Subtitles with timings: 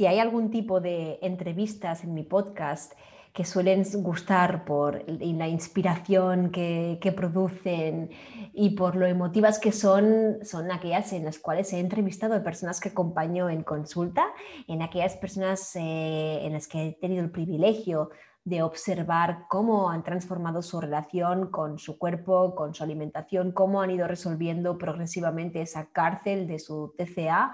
[0.00, 2.94] Si hay algún tipo de entrevistas en mi podcast
[3.34, 8.08] que suelen gustar por la inspiración que, producen
[8.54, 12.80] y por lo emotivas que son, son aquellas en las cuales he entrevistado a personas
[12.80, 14.24] que acompaño en consulta,
[14.68, 18.08] en aquellas personas eh, en las que he tenido el privilegio
[18.42, 23.90] de observar cómo han transformado su relación con su cuerpo, con su alimentación, cómo han
[23.90, 27.52] ido resolviendo progresivamente esa cárcel de su TCA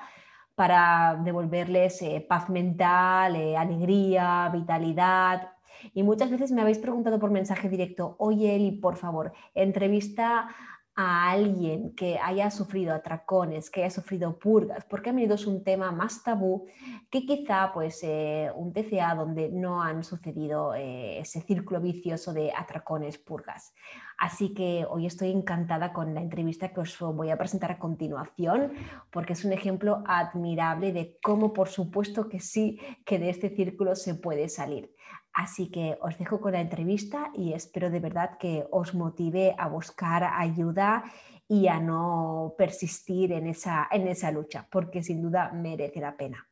[0.56, 5.52] para devolverles eh, paz mental, eh, alegría, vitalidad,
[5.94, 10.48] y muchas veces me habéis preguntado por mensaje directo, oye Eli, por favor, entrevista
[10.96, 15.62] a alguien que haya sufrido atracones, que haya sufrido purgas, porque a menudo es un
[15.62, 16.66] tema más tabú
[17.10, 22.50] que quizá pues eh, un TCA donde no han sucedido eh, ese círculo vicioso de
[22.50, 23.74] atracones, purgas.
[24.16, 28.72] Así que hoy estoy encantada con la entrevista que os voy a presentar a continuación,
[29.10, 33.94] porque es un ejemplo admirable de cómo por supuesto que sí, que de este círculo
[33.94, 34.94] se puede salir.
[35.36, 39.68] Así que os dejo con la entrevista y espero de verdad que os motive a
[39.68, 41.04] buscar ayuda
[41.46, 46.48] y a no persistir en esa, en esa lucha, porque sin duda merece la pena.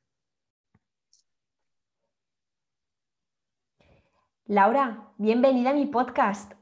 [4.44, 6.52] Laura, bienvenida a mi podcast.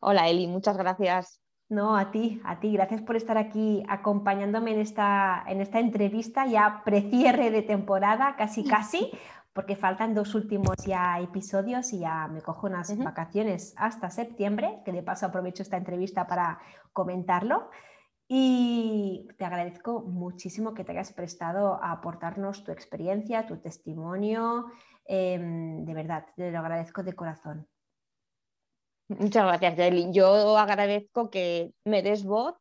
[0.00, 1.40] Hola Eli, muchas gracias.
[1.70, 2.72] No, a ti, a ti.
[2.72, 8.64] Gracias por estar aquí acompañándome en esta, en esta entrevista ya precierre de temporada, casi
[8.64, 9.10] casi,
[9.52, 14.92] porque faltan dos últimos ya episodios y ya me cojo unas vacaciones hasta septiembre, que
[14.92, 16.60] de paso aprovecho esta entrevista para
[16.92, 17.70] comentarlo.
[18.28, 24.66] Y te agradezco muchísimo que te hayas prestado a aportarnos tu experiencia, tu testimonio.
[25.06, 27.66] Em, de verdad, te lo agradezco de corazón.
[29.08, 30.12] Muchas gracias, Jelly.
[30.12, 32.54] Yo agradezco que me des voz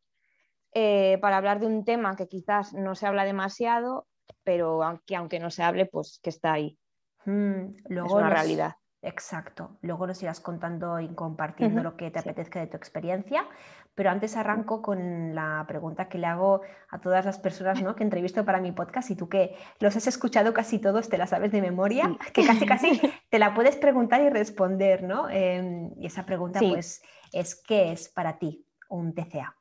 [0.73, 4.06] eh, para hablar de un tema que quizás no se habla demasiado,
[4.43, 6.77] pero aunque, aunque no se hable, pues que está ahí.
[7.25, 8.75] Mm, luego es una realidad.
[9.01, 9.77] Exacto.
[9.81, 13.45] Luego nos irás contando y compartiendo lo que te apetezca de tu experiencia.
[13.93, 17.95] Pero antes arranco con la pregunta que le hago a todas las personas ¿no?
[17.95, 21.25] que entrevisto para mi podcast y tú que los has escuchado casi todos, te la
[21.25, 25.29] sabes de memoria, que casi casi te la puedes preguntar y responder, ¿no?
[25.29, 27.01] Em, y esa pregunta pues
[27.31, 29.56] es ¿qué es para ti un TCA?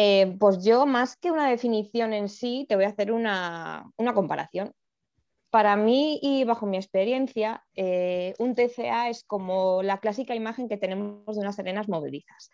[0.00, 4.72] Eh, pues yo más que una definición en sí, te voy a hacer una, comparación
[5.50, 10.76] para mí y bajo mi experiencia, eh, un TCA es como la clásica imagen que
[10.76, 12.48] tenemos de unas arenas movedizas,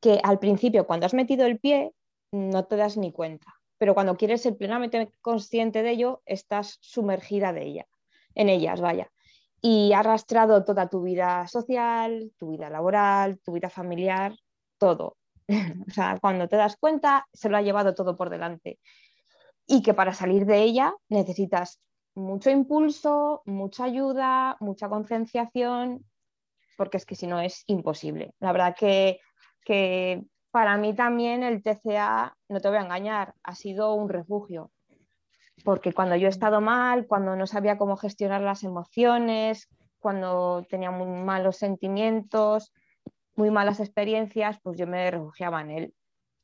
[0.00, 1.92] que al principio cuando has metido el pie
[2.32, 7.52] no te das ni cuenta, pero cuando quieres ser plenamente consciente de ello, estás sumergida
[7.52, 7.86] de ella,
[8.34, 9.12] en ellas, vaya.
[9.60, 14.34] Y has arrastrado toda tu vida social, tu vida laboral, tu vida familiar,
[14.78, 15.18] todo.
[15.88, 18.78] o sea, cuando te das cuenta, se lo ha llevado todo por delante.
[19.66, 21.80] Y que para salir de ella necesitas
[22.14, 26.04] mucho impulso, mucha ayuda, mucha concienciación,
[26.76, 28.34] porque es que si no es imposible.
[28.40, 29.20] La verdad que,
[30.50, 34.72] para mí también el TCA, no te voy a engañar, ha sido un refugio,
[35.64, 39.68] porque cuando yo he estado mal, cuando no sabía cómo gestionar las emociones,
[40.00, 42.72] cuando tenía muy malos sentimientos,
[43.40, 45.94] muy malas experiencias, pues yo me refugiaba en él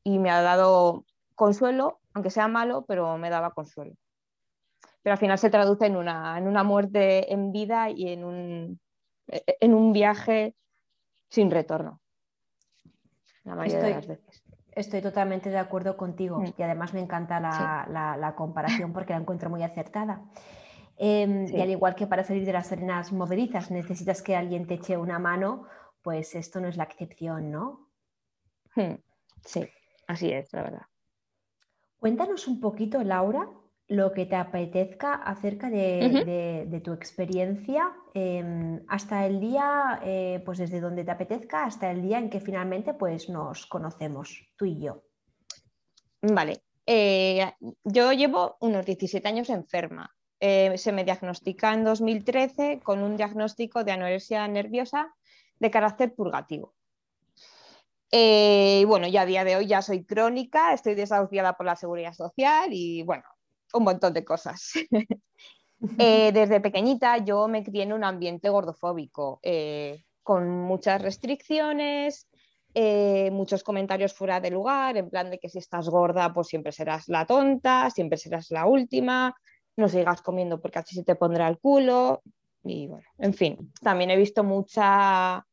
[0.03, 3.93] y me ha dado consuelo, aunque sea malo, pero me daba consuelo
[5.07, 8.77] pero al final se traduce en una, en una muerte en vida y en un,
[9.29, 10.53] en un viaje
[11.29, 12.01] sin retorno.
[13.45, 14.43] La mayoría estoy, de las veces.
[14.73, 16.55] Estoy totalmente de acuerdo contigo mm.
[16.57, 20.23] y además me encanta la, comparación porque la encuentro muy acertada.
[20.99, 24.73] Em, y al igual que para salir de las arenas movedizas necesitas que alguien te
[24.73, 25.67] eche una mano,
[26.07, 27.89] pues esto no es la excepción, ¿no?
[28.75, 28.95] Hmm.
[29.43, 29.67] Sí,
[30.07, 30.85] así es, la verdad.
[31.99, 33.49] Cuéntanos un poquito, Laura,
[33.89, 40.79] lo que te apetezca acerca de, tu experiencia em, hasta el día, eh, pues desde
[40.79, 45.03] donde te apetezca, hasta el día en que finalmente pues nos conocemos, tú y yo.
[46.21, 47.51] Vale, eh,
[47.83, 50.15] yo llevo unos 17 años enferma.
[50.39, 55.16] Eh, se me diagnostica en 2013 con un diagnóstico de anorexia nerviosa
[55.59, 56.73] de carácter purgativo.
[58.11, 61.75] Eh, y bueno, ya a día de hoy ya soy crónica, estoy desahuciada por la
[61.75, 63.23] seguridad social y bueno,
[63.73, 64.73] un montón de cosas.
[65.99, 72.27] Eh, desde pequeñita yo me crié en un ambiente gordofóbico, eh, con muchas restricciones,
[73.31, 77.07] muchos comentarios fuera de lugar, en plan de que si estás gorda, pues siempre serás
[77.09, 79.35] la tonta, siempre serás la última,
[79.75, 82.23] no sigas comiendo porque así se te pondrá el culo.
[82.63, 85.46] Y bueno, en fin, también he visto mucha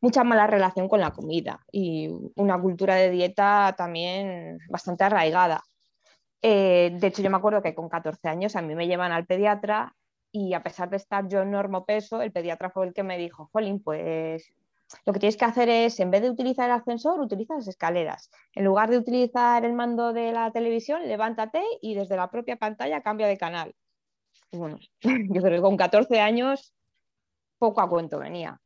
[0.00, 5.62] mucha mala relación con la comida y una cultura de dieta también bastante arraigada.
[6.42, 9.26] Eh, de hecho, yo me acuerdo que con 14 años a mí me llevan al
[9.26, 9.94] pediatra
[10.30, 13.18] y a pesar de estar yo en normo peso, el pediatra fue el que me
[13.18, 14.46] dijo, Jolín, pues
[15.04, 18.30] lo que tienes que hacer es, en vez de utilizar el ascensor, utiliza las escaleras.
[18.54, 23.02] En lugar de utilizar el mando de la televisión, levántate y desde la propia pantalla
[23.02, 23.74] cambia de canal.
[24.52, 26.72] bueno, yo creo que con 14 años
[27.58, 28.60] poco a cuento venía.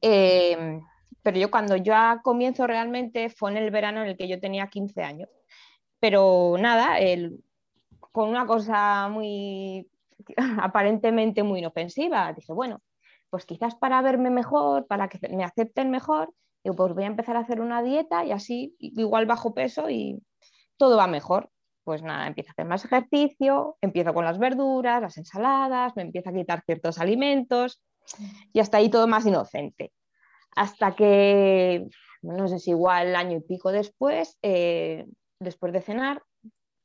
[0.00, 0.80] Em,
[1.22, 4.68] pero yo cuando ya comienzo realmente fue en el verano en el que yo tenía
[4.68, 5.28] 15 años.
[6.00, 6.96] Pero nada,
[8.12, 9.88] con una cosa muy
[10.60, 12.80] aparentemente muy inofensiva, dije, bueno,
[13.30, 16.32] pues quizás para verme mejor, para que me acepten mejor,
[16.62, 20.22] pues voy a empezar a hacer una dieta y así igual bajo peso y
[20.76, 21.50] todo va mejor.
[21.84, 26.30] Pues nada, empiezo a hacer más ejercicio, empiezo con las verduras, las ensaladas, me empiezo
[26.30, 27.80] a quitar ciertos alimentos
[28.52, 29.92] y hasta ahí todo más inocente.
[30.54, 31.86] Hasta que,
[32.22, 35.06] no sé si igual año y pico después, eh,
[35.38, 36.22] después de cenar,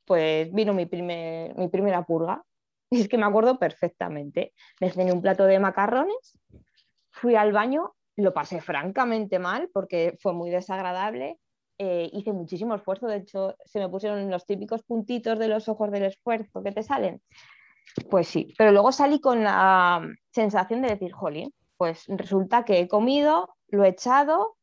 [0.04, 2.42] pues vino mi, mi primera purga.
[2.90, 4.52] Y es que me acuerdo perfectamente.
[4.80, 6.38] Me cené un plato de macarrones,
[7.10, 11.38] fui al baño, lo pasé francamente mal porque fue muy desagradable.
[11.78, 15.90] Eh, hice muchísimo esfuerzo, de hecho se me pusieron los típicos puntitos de los ojos
[15.90, 17.22] del esfuerzo que te salen.
[18.10, 22.88] Pues sí, pero luego salí con la sensación de decir, jolín, pues resulta que he
[22.88, 24.56] comido, lo he echado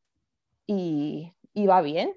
[0.65, 1.33] y,
[1.67, 2.15] va bien.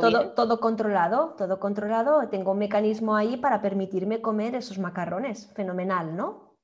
[0.00, 2.28] todo, todo controlado, todo controlado.
[2.28, 5.52] Tengo un mecanismo ahí para permitirme comer esos macarrones.
[5.54, 6.54] Fenomenal, ¿no?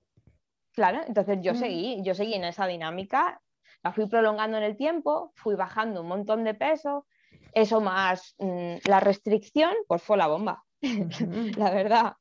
[0.73, 1.57] Claro, entonces yo mm.
[1.57, 3.41] seguí, yo seguí en esa dinámica,
[3.83, 7.07] la fui prolongando en el tiempo, fui bajando un montón de peso,
[7.53, 10.65] eso más mm, la restricción, pues fue la bomba,
[11.57, 12.13] la verdad.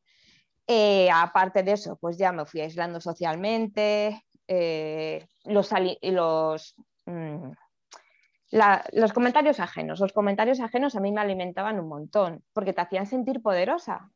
[0.71, 7.51] Eh, aparte de eso, pues ya me fui aislando socialmente, eh, mm,
[8.92, 10.00] los comentarios ajenos.
[10.00, 14.12] Los comentarios ajenos a mí me alimentaban un montón, porque te hacían sentir poderosa.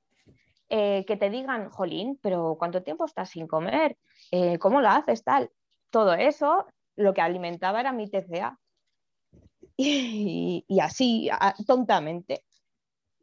[0.69, 3.97] Eh, que te digan, jolín, pero ¿cuánto tiempo estás sin comer?
[4.59, 5.23] ¿Cómo lo haces?
[5.23, 5.49] Tal.
[5.89, 8.59] Todo eso lo que alimentaba era mi TCA.
[9.75, 11.31] Y así,
[11.65, 12.43] tontamente.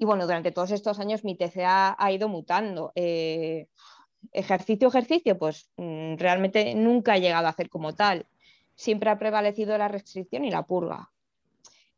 [0.00, 2.90] Y bueno, durante todos estos años mi TCA ha ido mutando.
[2.94, 3.66] Eh,
[4.32, 8.26] ejercicio, ejercicio, pues mm, realmente nunca he llegado a hacer como tal.
[8.74, 11.10] Siempre ha prevalecido la restricción y la purga.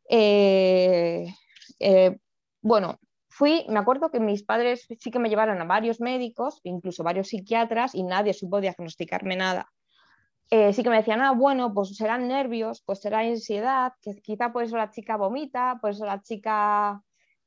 [0.09, 1.33] Eh,
[1.79, 2.17] eh,
[2.61, 7.03] bueno, fui, me acuerdo que mis padres sí que me llevaron a varios médicos, incluso
[7.03, 9.71] varios psiquiatras, y nadie supo diagnosticarme nada.
[10.51, 14.63] sí que me decían, ah, bueno, pues serán nervios, pues será ansiedad, que quizá por
[14.63, 17.01] eso la chica vomita, por eso la chica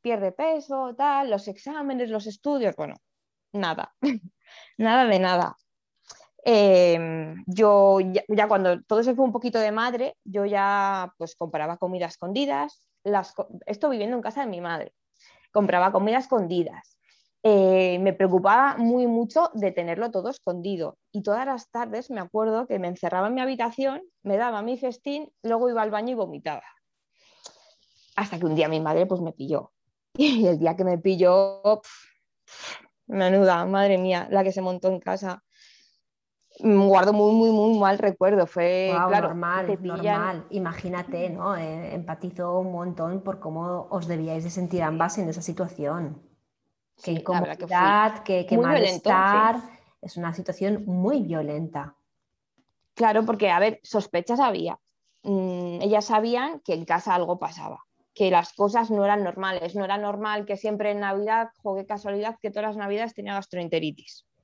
[0.07, 2.95] pierde peso, tal, los exámenes, los estudios, bueno,
[3.53, 3.93] nada,
[4.79, 5.57] nada de nada.
[6.45, 7.99] Em, yo
[8.29, 12.87] ya, cuando todo se fue un poquito de madre, yo ya pues compraba comida escondidas,
[13.67, 14.95] esto viviendo en casa de mi madre,
[15.51, 16.97] compraba comida escondidas.
[17.43, 22.69] Eh, me preocupaba muy mucho de tenerlo todo escondido y todas las tardes me acuerdo
[22.69, 26.15] que me encerraba en mi habitación, me daba mi festín, luego iba al baño y
[26.15, 26.63] vomitaba.
[28.15, 29.73] Hasta que un día mi madre pues me pilló
[30.19, 31.63] y el día que me pilló,
[33.07, 35.43] menuda, madre mía, la que se montó en casa.
[36.61, 38.47] Mm, guardo muy, muy, muy mal recuerdo.
[38.47, 40.47] Fue normal, normal.
[40.51, 41.55] Imagínate, ¿no?
[41.55, 46.23] Eh, empatizo un montón por cómo os debíais de sentir ambas en esa situación.
[47.03, 49.61] Qué incomodidad, qué, malestar.
[50.01, 51.95] Es una situación muy violenta.
[52.95, 54.79] Claro, porque, a ver, sospechas había.
[55.25, 57.86] Mm, ellas sabían que en casa algo pasaba
[58.17, 59.77] que las cosas no eran normales.
[59.77, 64.27] No era normal que siempre en Navidad, juegue casualidad, que todas las Navidades tenía gastroenteritis.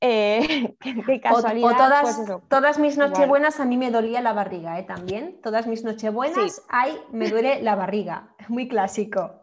[0.00, 0.76] Eh,
[1.06, 1.72] qué casualidad.
[1.72, 4.84] O, todas, pues todas mis nochebuenas a mí me dolía la barriga, ¿eh?
[4.84, 5.40] También.
[5.42, 8.32] Todas mis nochebuenas, ay, me duele la barriga.
[8.46, 9.40] Muy clásico.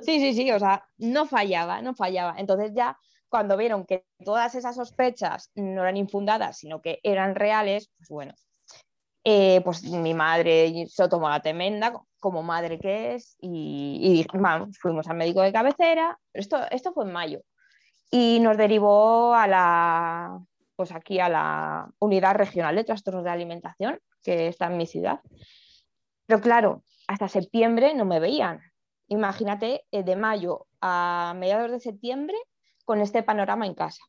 [0.00, 2.36] Sí, sí, sí, o sea, no fallaba, no fallaba.
[2.38, 2.96] Entonces ya
[3.28, 8.32] cuando vieron que todas esas sospechas no eran infundadas, sino que eran reales, pues bueno,
[9.24, 14.26] eh, pues mi madre se tomó la tremenda, como madre que es, y,
[14.80, 17.40] fuimos al médico de cabecera, esto, esto fue en mayo,
[18.10, 20.38] y nos derivó a la,
[20.76, 25.20] pues aquí a la unidad regional de trastornos de alimentación, que está en mi ciudad.
[26.26, 28.60] Pero claro, hasta septiembre no me veían.
[29.08, 32.36] Imagínate eh, de mayo a mediados de septiembre
[32.84, 34.02] con este panorama en casa.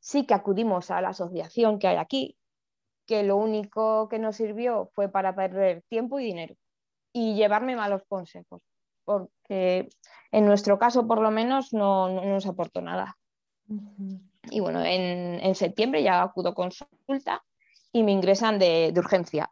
[0.00, 2.37] Sí que acudimos a la asociación que hay aquí,
[3.08, 6.54] que lo único que nos sirvió fue para perder tiempo y dinero
[7.12, 8.62] y llevarme malos consejos,
[9.04, 9.88] porque
[10.30, 13.16] en nuestro caso por lo menos no, nos aportó nada.
[14.50, 17.42] Y bueno, en, septiembre ya acudo consulta
[17.92, 19.50] y me ingresan de, urgencia.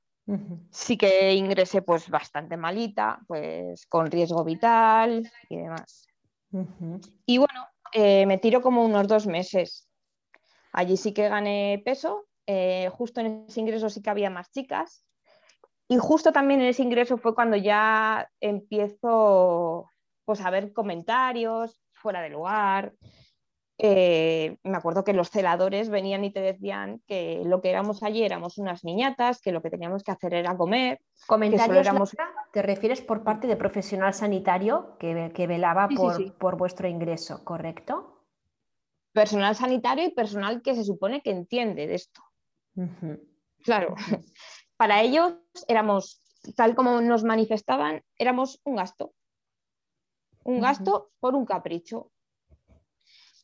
[0.71, 6.07] Sí que ingresé pues bastante malita, pues con riesgo vital y demás.
[7.25, 9.89] Y bueno, eh, me tiro como unos dos meses.
[10.73, 15.05] Allí sí que gané peso, eh, justo en ese ingreso sí que había más chicas.
[15.89, 19.91] Y justo también en ese ingreso fue cuando ya empiezo
[20.25, 22.93] pues, a ver comentarios fuera de lugar,
[23.79, 28.23] eh, me acuerdo que los celadores venían y te decían que lo que éramos allí
[28.23, 31.01] éramos unas niñatas, que lo que teníamos que hacer era comer.
[31.27, 32.17] ¿Comentarios,
[32.53, 35.89] te refieres por parte de profesional sanitario que, que velaba
[36.39, 38.25] por, vuestro ingreso, correcto?
[39.13, 42.23] Personal sanitario y personal que se supone que entiende de esto.
[43.63, 43.95] Claro,
[44.77, 45.35] para ellos
[45.69, 46.23] éramos,
[46.55, 49.13] tal como nos manifestaban, éramos un gasto.
[50.45, 52.13] Un gasto por un capricho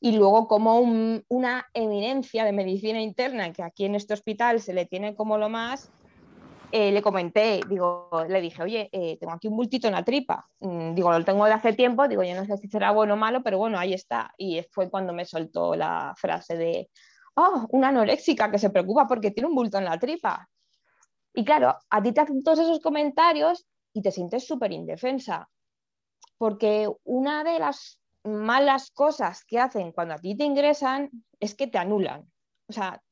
[0.03, 0.81] y luego como
[1.29, 5.49] una eminencia de medicina interna que aquí en este hospital se le tiene como lo
[5.49, 5.93] más,
[6.73, 10.49] eh, le comenté, digo, le dije, oye, eh, tengo aquí un bultito en la tripa,
[10.59, 13.17] mm, digo, lo tengo de hace tiempo, digo, yo no sé si será bueno o
[13.17, 14.35] malo, pero bueno, ahí está.
[14.37, 16.91] Y fue cuando me soltó la frase de,
[17.35, 20.49] oh, una anoréxica que se preocupa porque tiene un bulto en la tripa.
[21.35, 25.49] Y claro, a ti te hacen todos esos comentarios y te sientes súper indefensa,
[26.39, 31.11] porque una de las malas cosas que hacen cuando a ti te ingresan
[31.41, 32.31] es que te anulan.
[32.69, 33.03] O sea,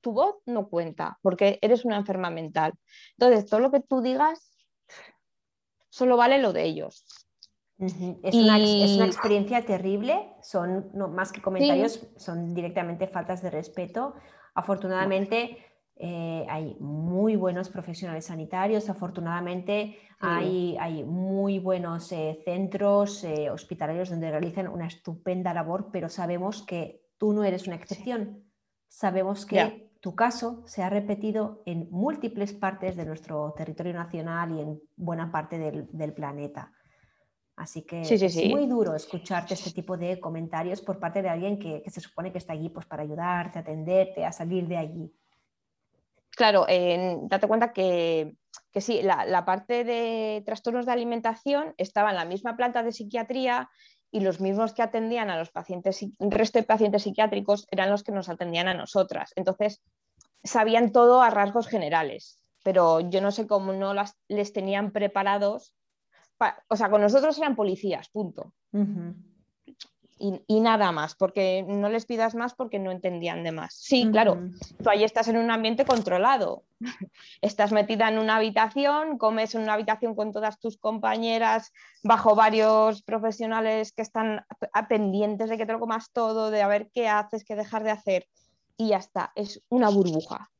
[0.00, 2.72] tu voz no cuenta porque eres una enferma mental.
[3.16, 4.50] Entonces, todo lo que tú digas
[5.88, 7.04] solo vale lo de ellos.
[7.78, 8.58] Es, una,
[9.06, 14.14] experiencia terrible, son más que comentarios, son directamente faltas de respeto.
[14.54, 15.58] Afortunadamente,
[15.94, 24.10] eh, hay muy buenos profesionales sanitarios, afortunadamente hay, hay, muy buenos eh, centros eh, hospitalarios
[24.10, 28.44] donde realizan una estupenda labor, pero sabemos que tú no eres una excepción.
[28.88, 34.60] Sabemos que tu caso se ha repetido en múltiples partes de nuestro territorio nacional y
[34.60, 36.72] en buena parte del, planeta.
[37.58, 41.82] Así que es muy duro escucharte este tipo de comentarios por parte de alguien que,
[41.90, 45.12] se supone que está allí pues, para ayudarte, atenderte, a salir de allí
[46.38, 46.66] claro,
[47.22, 48.36] date cuenta que,
[48.76, 53.68] sí, la, parte de trastornos de alimentación estaba en la misma planta de psiquiatría
[54.12, 58.04] y los mismos que atendían a los pacientes, el resto de pacientes psiquiátricos eran los
[58.04, 59.32] que nos atendían a nosotras.
[59.34, 59.82] Entonces,
[60.44, 63.92] sabían todo a rasgos generales, pero yo no sé cómo no
[64.28, 65.74] les tenían preparados.
[66.68, 68.52] O sea, con nosotros eran policías, punto.
[70.20, 73.74] Y, nada más, porque no les pidas más porque no entendían de más.
[73.74, 74.50] Sí, claro,
[74.82, 76.64] tú ahí estás en un ambiente controlado,
[77.40, 83.02] estás metida en una habitación, comes en una habitación con todas tus compañeras, bajo varios
[83.02, 84.44] profesionales que están
[84.88, 87.92] pendientes de que te lo comas todo, de a ver qué haces, qué dejar de
[87.92, 88.26] hacer,
[88.76, 90.50] y ya está, es una burbuja,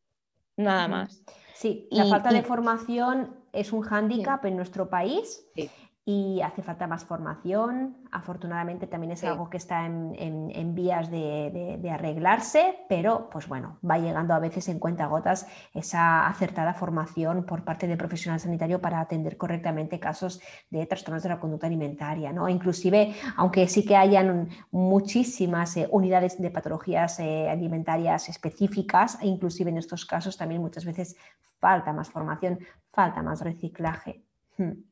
[0.57, 1.21] nada más.
[1.55, 5.47] Sí, la falta de formación es un hándicap en nuestro país.
[5.55, 5.71] Sí
[6.11, 7.99] y hace falta más formación.
[8.11, 14.33] Afortunadamente también es algo que está en, vías de, arreglarse, pero pues bueno, va llegando
[14.33, 19.37] a veces en cuenta gotas esa acertada formación por parte del profesional sanitario para atender
[19.37, 22.33] correctamente casos de trastornos de la conducta alimentaria.
[22.33, 22.49] ¿no?
[22.49, 29.77] Inclusive, aunque sí que hayan muchísimas eh, unidades de patologías eh, alimentarias específicas, inclusive en
[29.77, 31.19] estos casos también muchas veces
[31.59, 32.61] falta más formación,
[32.93, 34.25] falta más reciclaje.
[34.57, 34.88] Hmm.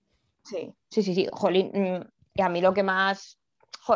[0.47, 1.29] Sí, sí, sí, sí.
[1.33, 3.39] Jolín, mm, y a mí lo que más,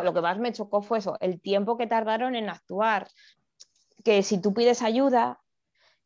[0.03, 3.07] lo que más me chocó fue eso, el tiempo que tardaron en actuar.
[4.03, 5.39] Que si tú pides ayuda,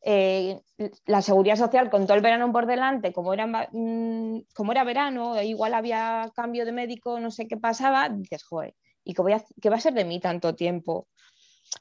[0.02, 0.62] eh,
[1.08, 5.42] la seguridad social con todo el verano por delante, como era, mm, como era verano,
[5.42, 9.44] igual había cambio de médico, no sé qué pasaba, dices, joder, ¿y qué, voy a,
[9.62, 11.08] qué va a ser de mí tanto tiempo?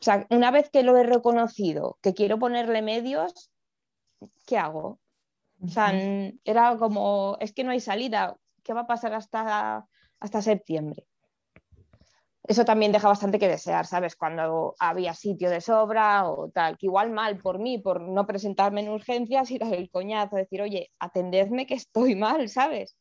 [0.00, 3.50] O sea, una vez que lo he reconocido, que quiero ponerle medios,
[4.46, 5.00] ¿qué hago?
[5.62, 5.92] O sea,
[6.44, 9.86] era como, es que no hay salida qué va a pasar hasta,
[10.20, 11.06] hasta septiembre.
[12.46, 14.16] Eso también deja bastante que desear, ¿sabes?
[14.16, 18.82] Cuando había sitio de sobra o tal, que igual mal por mí, por no presentarme
[18.82, 22.96] en urgencias y dar el coñazo, decir, oye, atendedme que estoy mal, ¿sabes?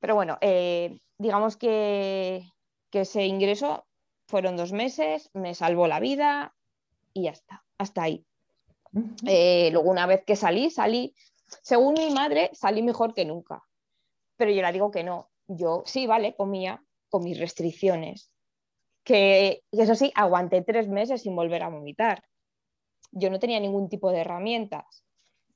[0.00, 2.42] Pero bueno, eh, digamos que,
[2.90, 3.86] ese ingreso
[4.26, 6.52] fueron dos meses, me salvó la vida
[7.12, 8.26] y ya está, hasta ahí.
[9.24, 11.14] Eh, luego una vez que salí, salí
[11.62, 13.62] según mi madre, salí mejor que nunca.
[14.40, 15.28] Pero yo le digo que no.
[15.48, 18.32] Yo sí, vale, comía con mis restricciones.
[19.04, 22.22] Que, eso sí, aguanté tres meses sin volver a vomitar.
[23.12, 25.04] Yo no tenía ningún tipo de herramientas.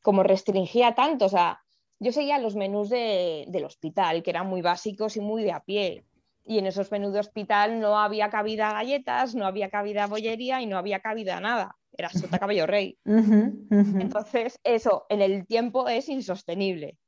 [0.03, 1.63] Como restringía tanto, o sea,
[1.99, 6.05] yo seguía los menús del hospital, que eran muy básicos y muy de a pie.
[6.45, 10.67] Y en esos menús de hospital no había cabida galletas, no había cabida bollería y
[10.67, 11.79] no había cabida nada.
[11.97, 12.99] Era sota cabello rey.
[13.07, 16.99] Entonces, eso en el tiempo es insostenible.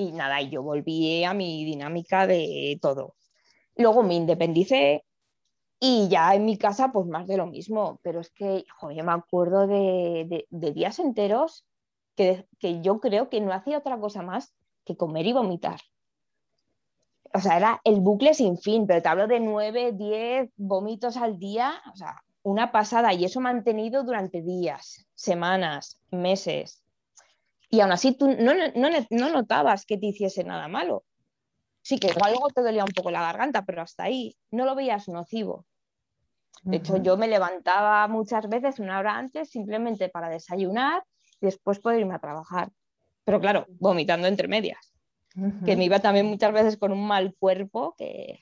[0.00, 3.16] Y nada, yo volví a mi dinámica de todo.
[3.76, 5.04] Luego me independicé
[5.78, 8.00] y ya en mi casa, pues más de lo mismo.
[8.02, 11.66] Pero es que, joder, yo me acuerdo de, días enteros
[12.16, 14.54] que, que yo creo que no hacía otra cosa más
[14.86, 15.80] que comer y vomitar.
[17.34, 21.38] O sea, era el bucle sin fin, pero te hablo de nueve, diez vómitos al
[21.38, 23.12] día, o sea, una pasada.
[23.12, 26.79] Y eso mantenido durante días, semanas, meses.
[27.70, 31.04] Y aún así tú no, no, notabas que te hiciese nada malo.
[31.82, 34.74] Sí, que igual luego te dolía un poco la garganta, pero hasta ahí no lo
[34.74, 35.64] veías nocivo.
[36.62, 41.04] De hecho, yo me levantaba muchas veces una hora antes simplemente para desayunar
[41.40, 42.70] y después poder irme a trabajar.
[43.24, 44.92] Pero claro, vomitando entre medias.
[45.64, 48.40] Que me iba también muchas veces con un mal cuerpo que...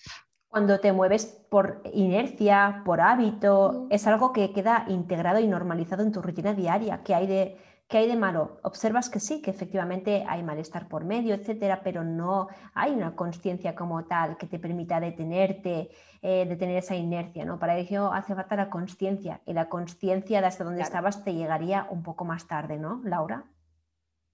[0.48, 6.10] Cuando te mueves por inercia, por hábito, es algo que queda integrado y normalizado en
[6.10, 7.02] tu rutina diaria.
[7.04, 7.56] que hay de,
[7.88, 8.60] ¿Qué hay de malo?
[8.64, 13.74] Observas que sí, que efectivamente hay malestar por medio, etcétera, pero no hay una conciencia
[13.74, 15.88] como tal que te permita detenerte,
[16.20, 17.58] eh, detener esa inercia, ¿no?
[17.58, 21.86] Para ello hace falta la conciencia y la conciencia de hasta donde estabas te llegaría
[21.88, 23.46] un poco más tarde, ¿no, Laura?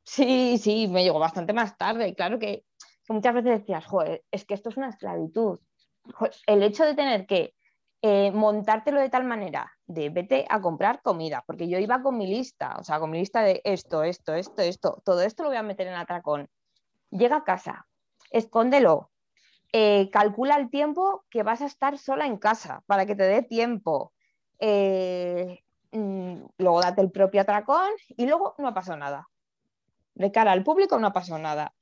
[0.03, 2.13] Sí, sí, me llegó bastante más tarde.
[2.17, 2.65] Claro que,
[3.09, 5.61] muchas veces decías, joder, es que esto es una esclavitud.
[6.49, 7.54] el hecho de tener que
[8.07, 12.27] eh, montártelo de tal manera de vete a comprar comida, porque yo iba con mi
[12.27, 15.57] lista, o sea, con mi lista de esto, esto, esto, esto, todo esto lo voy
[15.57, 16.51] a meter en atracón.
[17.09, 17.87] Llega a casa,
[18.31, 19.11] escóndelo,
[19.73, 23.41] eh, calcula el tiempo que vas a estar sola en casa para que te dé
[23.41, 24.13] tiempo.
[24.59, 25.61] Eh,
[25.93, 29.29] mm, luego date el propio atracón y luego no ha pasado nada.
[30.13, 31.73] De cara al público no ha pasado nada.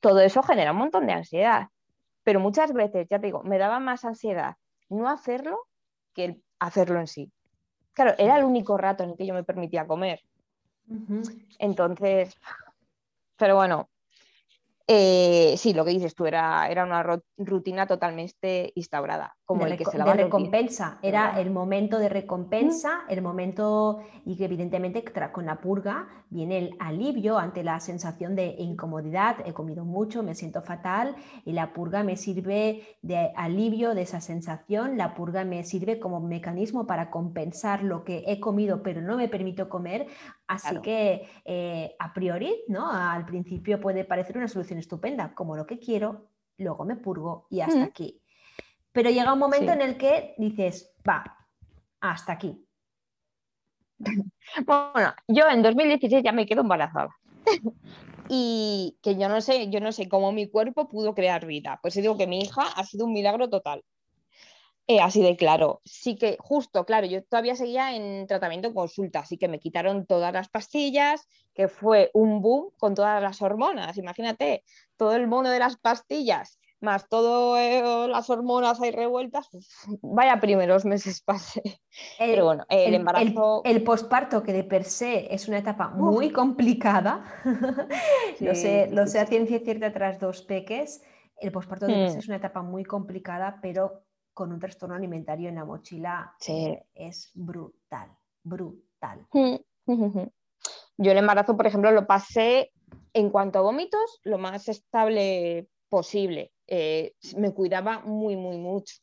[0.00, 1.68] Todo eso genera un montón de ansiedad,
[2.24, 4.56] pero muchas veces, ya te digo, me daba más ansiedad
[4.90, 5.66] no hacerlo
[6.12, 7.32] que hacerlo en sí.
[7.92, 10.20] Claro, era el único rato en el que yo me permitía comer.
[11.58, 12.36] Entonces,
[13.36, 13.88] pero bueno,
[14.86, 19.78] eh, sí, lo que dices tú era, era una rutina totalmente instaurada, como de el
[19.78, 20.98] que se la recompensa.
[21.02, 26.76] Era el momento de recompensa, el momento y que evidentemente con la purga viene el
[26.78, 29.38] alivio ante la sensación de incomodidad.
[29.44, 34.20] He comido mucho, me siento fatal y la purga me sirve de alivio de esa
[34.20, 34.96] sensación.
[34.96, 39.28] La purga me sirve como mecanismo para compensar lo que he comido pero no me
[39.28, 40.06] permito comer.
[40.46, 42.88] Así que eh, a priori, ¿no?
[42.88, 47.60] Al principio puede parecer una solución estupenda, como lo que quiero, luego me purgo y
[47.62, 48.22] hasta aquí.
[48.92, 51.24] Pero llega un momento en el que dices, va,
[52.00, 52.66] hasta aquí.
[54.66, 57.10] Bueno, yo en 2016 ya me quedo embarazada.
[58.28, 61.78] y que yo no sé, yo no sé cómo mi cuerpo pudo crear vida.
[61.82, 63.84] Pues digo que mi hija ha sido un milagro total.
[64.86, 65.80] Eh, así de claro.
[65.84, 70.06] Sí que justo, claro, yo todavía seguía en tratamiento en consulta, así que me quitaron
[70.06, 73.96] todas las pastillas, que fue un boom con todas las hormonas.
[73.98, 74.64] Imagínate,
[74.96, 79.48] todo el mono de las pastillas, más todas eh, las hormonas ahí revueltas,
[80.02, 81.62] vaya primeros meses pasé.
[82.18, 83.62] El, Pero bueno, el, embarazo...
[83.64, 87.24] El, posparto, que de per se es una etapa muy complicada,
[88.40, 91.02] lo, sé, lo sé a ciencia cierta tras dos peques,
[91.36, 92.18] el posparto de hmm.
[92.18, 96.34] es una etapa muy complicada, pero con un trastorno alimentario en la mochila
[96.94, 98.10] es brutal,
[98.42, 99.26] brutal.
[99.32, 102.72] Yo el embarazo, por ejemplo, lo pasé
[103.12, 106.52] en cuanto a vómitos lo más estable posible.
[106.72, 108.94] Eh, me cuidaba muy, muy mucho.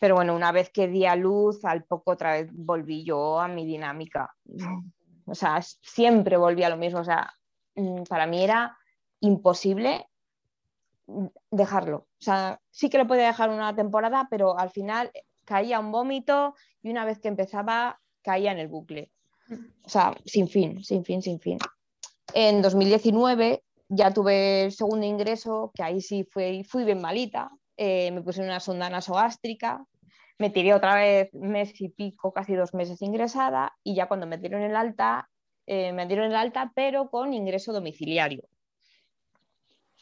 [0.00, 3.46] Pero bueno, una vez que di a luz, al poco otra vez volví yo a
[3.46, 4.34] mi dinámica.
[5.26, 7.00] O sea, siempre volví a lo mismo.
[7.00, 7.32] O sea,
[7.76, 8.76] mm, para mí era
[9.20, 10.08] imposible
[11.50, 11.96] dejarlo.
[11.98, 15.12] O sea, sí que lo podía dejar una temporada, pero al final
[15.44, 19.12] caía un vómito y una vez que empezaba caía en el bucle.
[19.84, 21.58] O sea, sin fin, sin fin, sin fin.
[22.34, 27.50] En 2019 ya tuve el segundo ingreso, que ahí sí fui, fui bien malita.
[27.76, 29.84] Eh, me puse una sonda nasogástrica,
[30.38, 34.38] me tiré otra vez mes y pico, casi dos meses ingresada, y ya cuando me
[34.38, 35.28] dieron el alta,
[35.66, 38.42] eh, me dieron el alta, pero con ingreso domiciliario.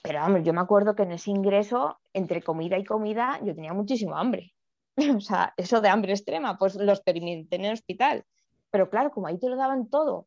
[0.02, 3.72] Pero vamos, yo me acuerdo que en ese ingreso, entre comida y comida, yo tenía
[3.72, 4.54] muchísimo hambre.
[5.16, 8.24] o sea, eso de hambre extrema, pues lo experimenté en el hospital.
[8.70, 10.26] Pero claro, como ahí te lo daban todo,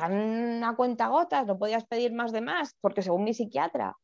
[0.00, 3.96] tan a cuenta gotas, no podías pedir más de más, porque según mi psiquiatra,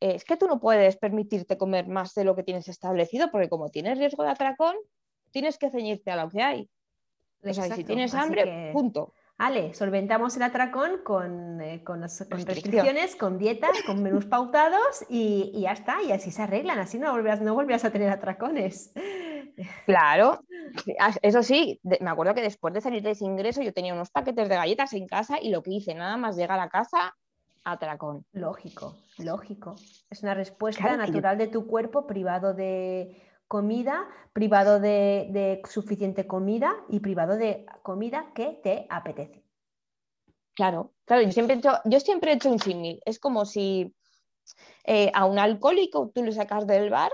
[0.00, 3.48] eh, es que tú no puedes permitirte comer más de lo que tienes establecido, porque
[3.48, 4.76] como tienes riesgo de atracón,
[5.30, 6.70] tienes que ceñirte a lo que hay.
[7.42, 9.12] O sea, si tienes hambre, punto.
[9.38, 11.80] Ale, solventamos el atracón con, eh,
[12.28, 17.12] restricciones, con dietas, con menús pautados y, ya está, y así se arreglan, así no
[17.12, 18.92] volverás, no volverás a tener atracones.
[19.86, 20.40] Claro,
[21.22, 24.48] eso sí, me acuerdo que después de salir de ese ingreso yo tenía unos paquetes
[24.48, 27.14] de galletas en casa y lo que hice nada más llegar a casa,
[27.64, 28.24] atracón.
[28.32, 29.76] Lógico, lógico.
[30.10, 37.00] Es una respuesta natural de tu cuerpo privado de comida, privado de, suficiente comida y
[37.00, 39.44] privado de comida que te apetece.
[40.54, 43.00] Claro, claro, yo siempre he hecho, yo siempre he hecho un símil.
[43.04, 43.94] Es como si
[44.84, 47.12] eh, a un alcohólico tú le sacas del bar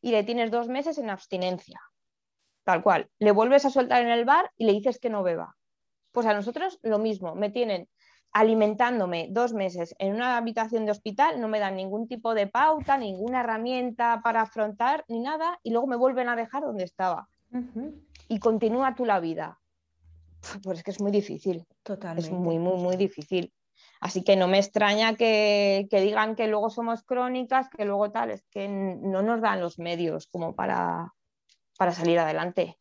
[0.00, 1.80] y le tienes dos meses en abstinencia.
[2.64, 3.08] Tal cual.
[3.18, 5.56] Le vuelves a soltar en el bar y le dices que no beba.
[6.12, 7.34] Pues a nosotros lo mismo.
[7.34, 7.88] Me tienen
[8.32, 12.98] alimentándome dos meses en una habitación de hospital, no me dan ningún tipo de pauta,
[12.98, 17.28] ninguna herramienta para afrontar, ni nada, y luego me vuelven a dejar donde estaba.
[18.28, 19.58] Y continúa tú la vida.
[20.62, 21.64] Pues es que es muy difícil.
[21.82, 22.28] Totalmente.
[22.28, 23.52] Es muy, muy, muy difícil.
[24.00, 28.44] Así que no me extraña que, digan que luego somos crónicas, que luego tal, es
[28.50, 31.12] que no nos dan los medios como para,
[31.78, 32.78] para salir adelante.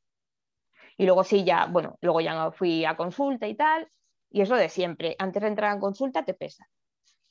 [0.97, 3.89] Y luego sí, ya, bueno, luego ya fui a consulta y tal,
[4.29, 6.67] y es lo de siempre, antes de entrar en consulta te pesa.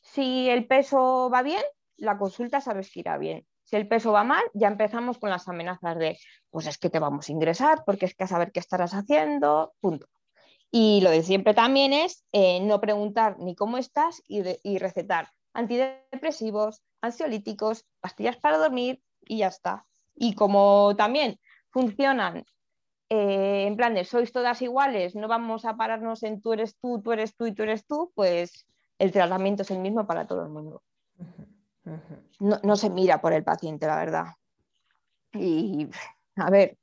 [0.00, 1.62] Si el peso va bien,
[1.96, 3.46] la consulta sabes que irá bien.
[3.62, 6.18] Si el peso va mal, ya empezamos con las amenazas de,
[6.50, 9.74] pues es que te vamos a ingresar, porque es que a saber qué estarás haciendo,
[9.80, 10.06] punto.
[10.76, 14.42] Y lo de siempre también es eh, no preguntar ni cómo estás y,
[14.78, 19.86] recetar antidepresivos, ansiolíticos, pastillas para dormir y ya está.
[20.16, 21.38] Y como también
[21.70, 22.44] funcionan
[23.08, 27.00] eh, en plan de sois todas iguales, no vamos a pararnos en tú eres tú,
[27.00, 28.66] tú eres tú y tú eres tú, pues
[28.98, 30.82] el tratamiento es el mismo para todo el mundo.
[32.40, 34.26] No, se mira por el paciente, la verdad.
[35.34, 35.88] Y
[36.34, 36.78] a ver,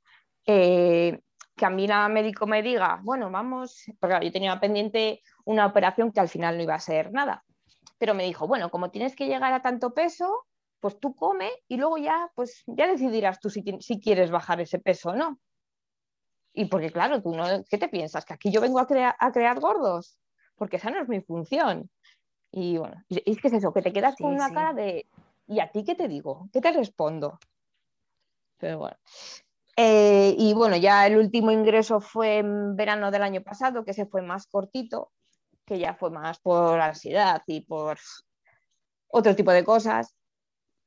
[0.46, 1.20] eh,
[1.56, 6.12] que a mí nada médico me diga, bueno, vamos, porque yo tenía pendiente una operación
[6.12, 7.44] que al final no iba a ser nada,
[7.98, 10.46] pero me dijo, bueno, como tienes que llegar a tanto peso,
[10.80, 14.78] pues tú come y luego ya, pues ya decidirás tú si, si quieres bajar ese
[14.78, 15.38] peso o no.
[16.54, 18.24] Y porque, claro, tú no, ¿qué te piensas?
[18.24, 18.86] ¿Que aquí yo vengo a,
[19.18, 20.18] a crear gordos?
[20.56, 21.90] Porque esa no es mi función.
[22.50, 25.08] Y bueno, es que es eso, que te quedas con una cara de,
[25.46, 26.48] ¿y a ti qué te digo?
[26.52, 27.38] ¿Qué te respondo?
[28.58, 28.96] Pero bueno.
[29.76, 34.06] Eh, y bueno, ya el último ingreso fue en verano del año pasado, que se
[34.06, 35.12] fue más cortito,
[35.64, 37.98] que ya fue más por ansiedad y por
[39.08, 40.14] otro tipo de cosas.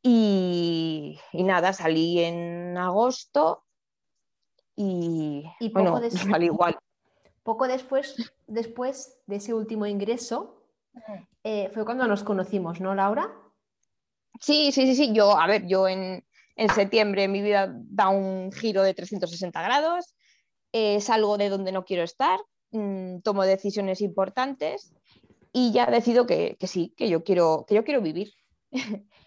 [0.04, 3.66] Y, y nada, salí en agosto
[4.76, 5.44] y,
[5.74, 6.08] poco bueno,
[6.44, 6.78] igual.
[7.44, 8.16] Poco después,
[8.48, 10.64] después de ese último ingreso,
[11.44, 13.32] eh, fue cuando nos conocimos, ¿no, Laura?
[14.40, 15.14] Sí, sí, sí, sí.
[15.14, 16.26] Yo, a ver, yo en,
[16.70, 20.16] septiembre mi vida da un giro de 360 grados,
[20.72, 22.40] eh, salgo de donde no quiero estar,
[22.72, 24.94] mm, tomo decisiones importantes
[25.54, 28.34] y ya decido que, que, sí, que yo quiero, que yo quiero vivir.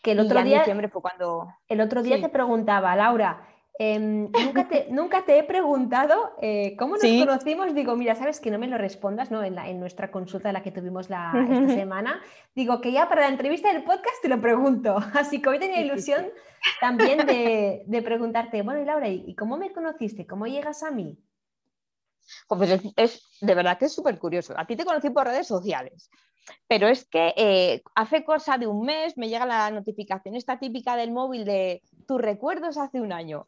[0.02, 1.48] Que el otro día, fue cuando...
[1.68, 3.46] El otro día te preguntaba, Laura,
[3.80, 7.74] Em, nunca, te, nunca te he preguntado eh, cómo nos conocimos.
[7.74, 9.44] Digo, mira, sabes que no me lo respondas ¿no?
[9.44, 12.20] En, la, en nuestra consulta, la que tuvimos la, esta semana.
[12.56, 14.96] Digo que ya para la entrevista del podcast te lo pregunto.
[15.14, 16.26] Así que hoy tenía ilusión
[16.80, 20.26] también de, de, preguntarte, bueno, y Laura, ¿y cómo me conociste?
[20.26, 21.16] ¿Cómo llegas a mí?
[22.48, 24.54] Pues es, de verdad que es súper curioso.
[24.56, 26.10] A ti te conocí por redes sociales.
[26.66, 30.96] Pero es que eh, hace cosa de un mes me llega la notificación esta típica
[30.96, 33.46] del móvil de tus recuerdos hace un año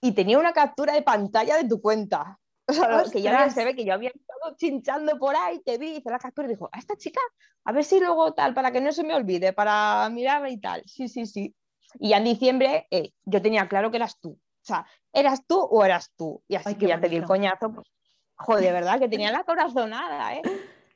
[0.00, 2.38] y tenía una captura de pantalla de tu cuenta.
[2.66, 5.96] O sea, que ya se ve que yo había estado chinchando por ahí, te vi,
[5.96, 7.20] hice la captura y dijo, a esta chica,
[7.64, 10.82] a ver si luego tal, para que no se me olvide, para mirarla y tal.
[10.86, 11.54] Sí, sí, sí.
[11.98, 14.30] Y ya en diciembre eh, yo tenía claro que eras tú.
[14.30, 16.42] O sea, ¿eras tú o eras tú?
[16.46, 17.88] Y así que ya te di el coñazo, pues,
[18.36, 20.42] joder, de verdad, que tenía la corazonada, ¿eh?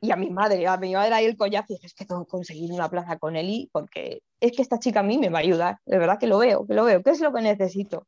[0.00, 2.24] Y a mi madre, a mi madre ahí el coñazo, y dije, es que tengo
[2.24, 5.38] que conseguir una plaza con Eli, porque es que esta chica a mí me va
[5.38, 8.06] a ayudar, de verdad que lo veo, que lo veo, ¿qué es lo que necesito?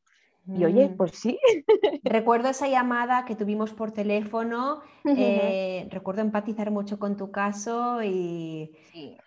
[0.48, 0.96] Y oye, mm.
[0.96, 1.38] pues sí.
[2.04, 8.72] Recuerdo esa llamada que tuvimos por teléfono, eh, recuerdo empatizar mucho con tu caso y,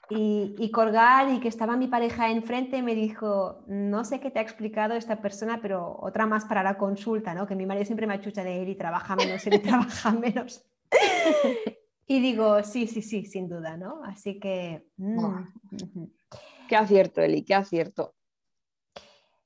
[0.09, 4.39] y, colgar y que estaba mi pareja enfrente y me dijo, no sé qué te
[4.39, 7.47] ha explicado esta persona, pero otra más para la consulta, ¿no?
[7.47, 10.65] Que mi marido siempre me achucha de él y trabaja menos, él trabaja menos.
[12.07, 14.01] y digo, sí, sí, sí, sin duda, ¿no?
[14.05, 14.85] Así que...
[14.97, 15.43] Mm,
[16.69, 18.15] qué acierto, Eli, qué acierto.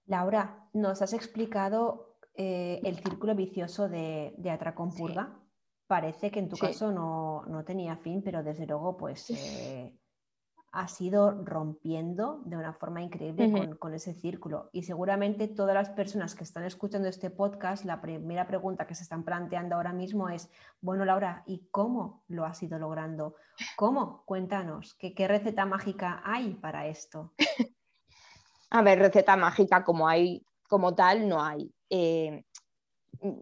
[0.05, 5.39] Laura, nos has explicado eh, el círculo vicioso de, de Atracón Purga.
[5.87, 9.93] Parece que en tu caso no, tenía fin, pero desde luego, pues eh,
[10.71, 14.69] has ido rompiendo de una forma increíble con, ese círculo.
[14.73, 19.03] Y seguramente todas las personas que están escuchando este podcast, la primera pregunta que se
[19.03, 20.49] están planteando ahora mismo es,
[20.81, 23.35] bueno, Laura, ¿y cómo lo has ido logrando?
[23.75, 24.23] ¿Cómo?
[24.25, 27.33] Cuéntanos, ¿qué, qué receta mágica hay para esto?
[28.73, 31.71] A ver, receta mágica como hay, como tal, no hay.
[31.91, 32.43] Eh,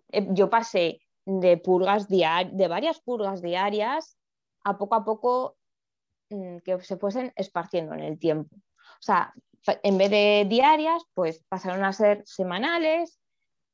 [0.10, 4.18] eh, yo pasé de purgas de varias purgas diarias
[4.66, 5.56] a poco a poco
[6.30, 8.54] mm, que se fuesen esparciendo en el tiempo.
[8.56, 9.34] O sea,
[9.84, 13.22] en vez de diarias, pues pasaron a ser semanales,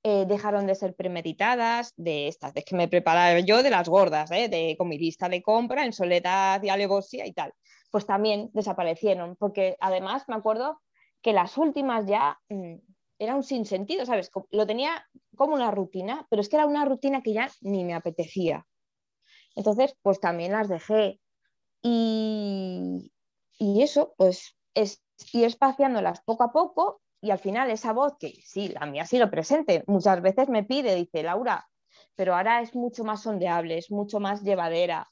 [0.04, 4.30] eh, dejaron de ser premeditadas, de estas, de que me preparaba yo de las gordas,
[4.30, 7.52] de, con mi lista de compra en soledad y alevosía y tal.
[7.90, 10.80] Pues también desaparecieron, porque además me acuerdo
[11.28, 12.76] que las últimas ya mm,
[13.20, 14.32] era un sinsentido, ¿sabes?
[14.50, 17.94] Lo tenía como una rutina, pero es que era una rutina que ya ni me
[17.94, 18.66] apetecía.
[19.54, 21.20] Entonces, pues también las dejé.
[21.82, 23.12] Y,
[23.60, 28.70] eso, pues es ir espaciándolas poco a poco y al final esa voz que sí,
[28.70, 31.68] la mía sigue presente, muchas veces me pide, dice Laura,
[32.16, 35.10] pero ahora es mucho más sondeable, es mucho más llevadera,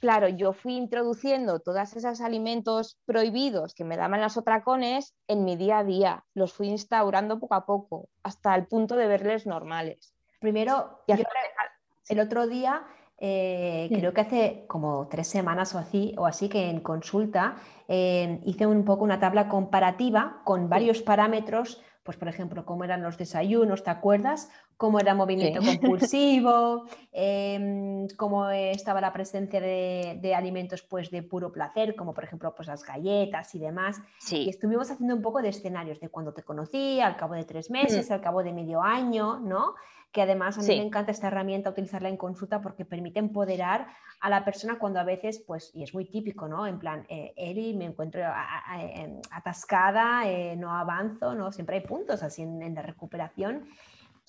[0.00, 5.56] claro, yo fui introduciendo todos esos alimentos prohibidos que me daban las otracones en mi
[5.56, 6.24] día a día.
[6.34, 10.14] Los fui instaurando poco a poco, hasta el punto de verles normales.
[10.40, 11.00] Primero,
[12.08, 12.84] el otro día,
[13.18, 17.56] eh, creo que hace como tres semanas o así, o así que en consulta
[17.88, 23.02] eh, hice un poco una tabla comparativa con varios parámetros pues por ejemplo, cómo eran
[23.02, 24.50] los desayunos, ¿te acuerdas?
[24.78, 25.60] Cómo era movimiento
[26.08, 32.54] compulsivo, em, cómo estaba la presencia de, alimentos pues de puro placer, como por ejemplo
[32.54, 34.00] pues las galletas y demás.
[34.30, 37.70] Y estuvimos haciendo un poco de escenarios de cuando te conocí, al cabo de tres
[37.70, 38.12] meses, mm.
[38.14, 39.74] al cabo de medio año, ¿no?
[40.12, 43.88] Que además a mí me encanta esta herramienta utilizarla en consulta porque permite empoderar
[44.20, 46.66] a la persona cuando a veces, pues, y es muy típico, ¿no?
[46.66, 48.22] En plan, eh, Eli, me encuentro
[49.30, 51.52] atascada, eh, no avanzo, ¿no?
[51.52, 53.68] Siempre hay puntos así en, la recuperación.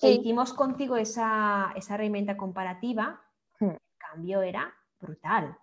[0.02, 3.20] E hicimos contigo esa, esa herramienta comparativa,
[3.58, 3.70] hmm.
[3.70, 5.56] el cambio era brutal.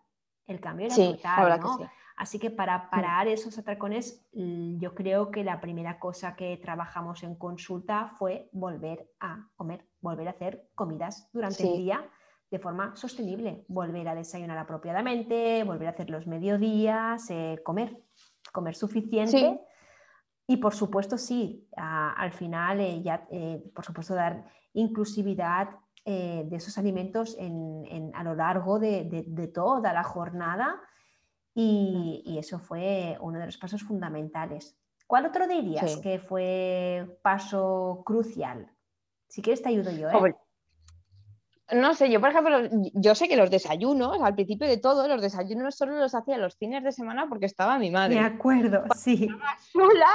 [0.47, 1.89] El cambio era brutal, ¿no?
[2.17, 7.35] Así que para parar esos atracones, yo creo que la primera cosa que trabajamos en
[7.35, 12.09] consulta fue volver a comer, volver a hacer comidas durante el día
[12.49, 18.01] de forma sostenible, volver a desayunar apropiadamente, volver a hacer los mediodías, eh, comer,
[18.51, 19.61] comer suficiente.
[20.47, 25.69] Y por supuesto, sí, al final eh, ya, eh, por supuesto, dar inclusividad
[26.03, 30.79] de esos alimentos a lo largo de toda la jornada
[31.59, 34.77] y, eso fue uno de los pasos fundamentales.
[35.07, 38.69] ¿Cuál otro dirías que fue paso crucial?
[39.27, 40.09] Si quieres te ayudo yo.
[40.09, 40.35] ¿eh?
[41.71, 42.59] No sé, yo por ejemplo,
[42.93, 46.55] yo sé que los desayunos, al principio de todo, los desayunos solo los hacía los
[46.57, 48.15] fines de semana porque estaba mi madre.
[48.15, 49.23] De acuerdo, sí.
[49.23, 50.11] Estaba sola,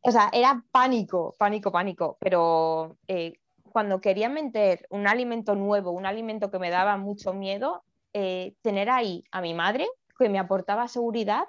[0.00, 2.16] o sea, era pánico, pánico, pánico.
[2.18, 3.34] Pero eh,
[3.70, 8.88] cuando quería meter un alimento nuevo, un alimento que me daba mucho miedo, eh, tener
[8.88, 9.86] ahí a mi madre
[10.18, 11.44] que me aportaba seguridad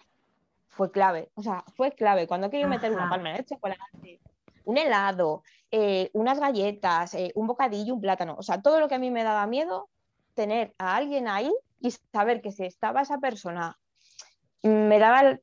[0.68, 1.32] fue clave.
[1.36, 2.28] O sea, fue clave.
[2.28, 4.22] Cuando quería meter una palma de chocolate,
[4.66, 8.96] un helado, eh, unas galletas, eh, un bocadillo, un plátano, o sea, todo lo que
[8.96, 9.90] a mí me daba miedo,
[10.36, 11.52] tener a alguien ahí
[11.82, 13.78] y saber que si estaba esa persona
[14.62, 15.40] me daba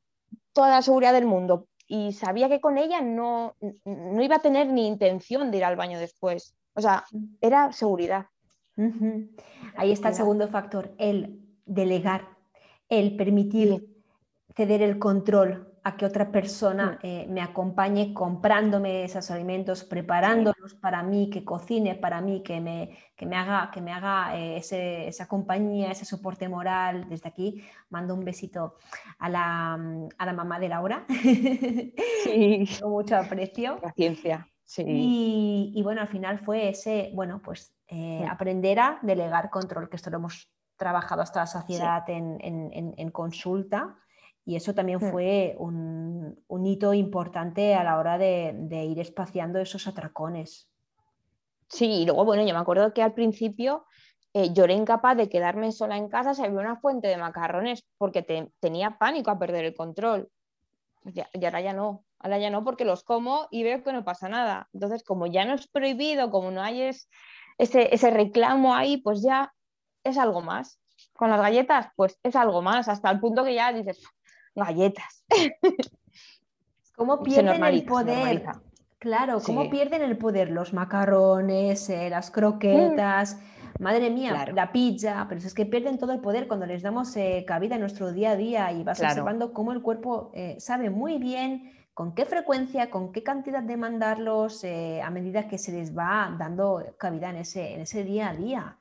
[0.52, 4.68] toda la seguridad del mundo y sabía que con ella no, no iba a tener
[4.68, 6.54] ni intención de ir al baño después.
[6.74, 7.04] O sea,
[7.40, 8.26] era seguridad.
[9.76, 12.35] Ahí está el segundo factor, el delegar
[12.88, 13.96] el permitir
[14.54, 21.04] ceder el control a que otra persona eh, me acompañe comprándome esos alimentos, preparándolos para
[21.04, 25.92] mí, que cocine para mí, que me, me haga, que me haga eh, esa compañía,
[25.92, 27.08] ese soporte moral.
[27.08, 28.78] Desde aquí mando un besito
[29.18, 29.74] a la,
[30.18, 31.06] a la mamá de Laura.
[32.24, 32.64] Sí.
[32.82, 33.78] Con mucho aprecio.
[33.80, 34.48] Paciencia.
[34.64, 34.82] Sí.
[35.72, 40.10] Y, bueno, al final fue ese, bueno, pues eh, aprender a delegar control, que esto
[40.10, 43.96] lo hemos trabajado hasta la saciedad en, consulta
[44.44, 45.10] y eso también hmm.
[45.10, 50.70] fue un, hito importante a la hora de, ir espaciando esos atracones.
[51.68, 53.86] Sí, y luego, bueno, yo me acuerdo que al principio
[54.34, 57.84] eh, yo era incapaz de quedarme sola en casa si había una fuente de macarrones
[57.98, 58.22] porque
[58.60, 60.30] tenía pánico a perder el control.
[61.04, 64.28] y ahora ya no, ahora ya no porque los como y veo que no pasa
[64.28, 64.68] nada.
[64.72, 67.08] Entonces, como ya no es prohibido, como no hay ese,
[67.58, 69.52] ese reclamo ahí, pues ya
[70.06, 70.78] es algo más.
[71.12, 74.02] Con las galletas, pues es algo más, hasta el punto que ya dices,
[74.54, 75.24] galletas.
[76.96, 78.44] ¿Cómo pierden el poder?
[78.98, 83.38] Claro, ¿cómo pierden el poder los macarrones, eh, las croquetas?
[83.78, 87.44] madre mía, la pizza, pero es que pierden todo el poder cuando les damos eh,
[87.46, 91.18] cabida en nuestro día a día y vas observando cómo el cuerpo eh, sabe muy
[91.18, 96.34] bien con qué frecuencia, con qué cantidad de mandarlos a medida que se les va
[96.38, 98.78] dando cabida en ese, en ese día a día.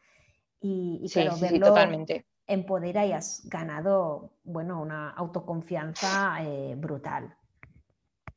[0.65, 2.25] Y, y sí, sí, totalmente.
[2.47, 6.39] empodera y has ganado, bueno, una autoconfianza
[6.77, 7.35] brutal.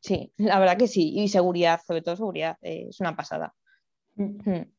[0.01, 1.13] Sí, la verdad que sí.
[1.19, 3.55] Y seguridad, sobre todo seguridad, es una pasada.
[4.17, 4.51] Mm.
[4.51, 4.73] Mm.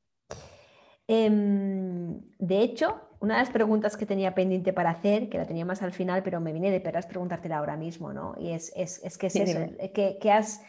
[1.07, 5.65] Em, de hecho, una de las preguntas que tenía pendiente para hacer, que la tenía
[5.65, 8.35] más al final, pero me viene de perras preguntártela ahora mismo, ¿no?
[8.37, 9.59] Y es, es, es que es eso,
[9.93, 10.61] que, has,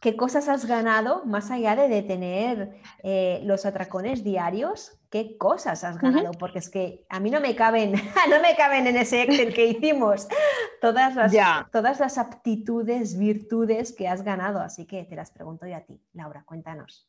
[0.00, 4.98] ¿qué cosas has ganado más allá de tener eh, los atracones diarios?
[5.10, 6.32] ¿Qué cosas has ganado?
[6.32, 7.92] Porque es que a mí no me caben,
[8.30, 10.28] no me caben en ese Excel que hicimos
[10.80, 11.32] todas las,
[11.72, 14.60] todas las aptitudes, virtudes que has ganado.
[14.60, 17.06] Así que te las pregunto yo a ti, Laura, cuéntanos.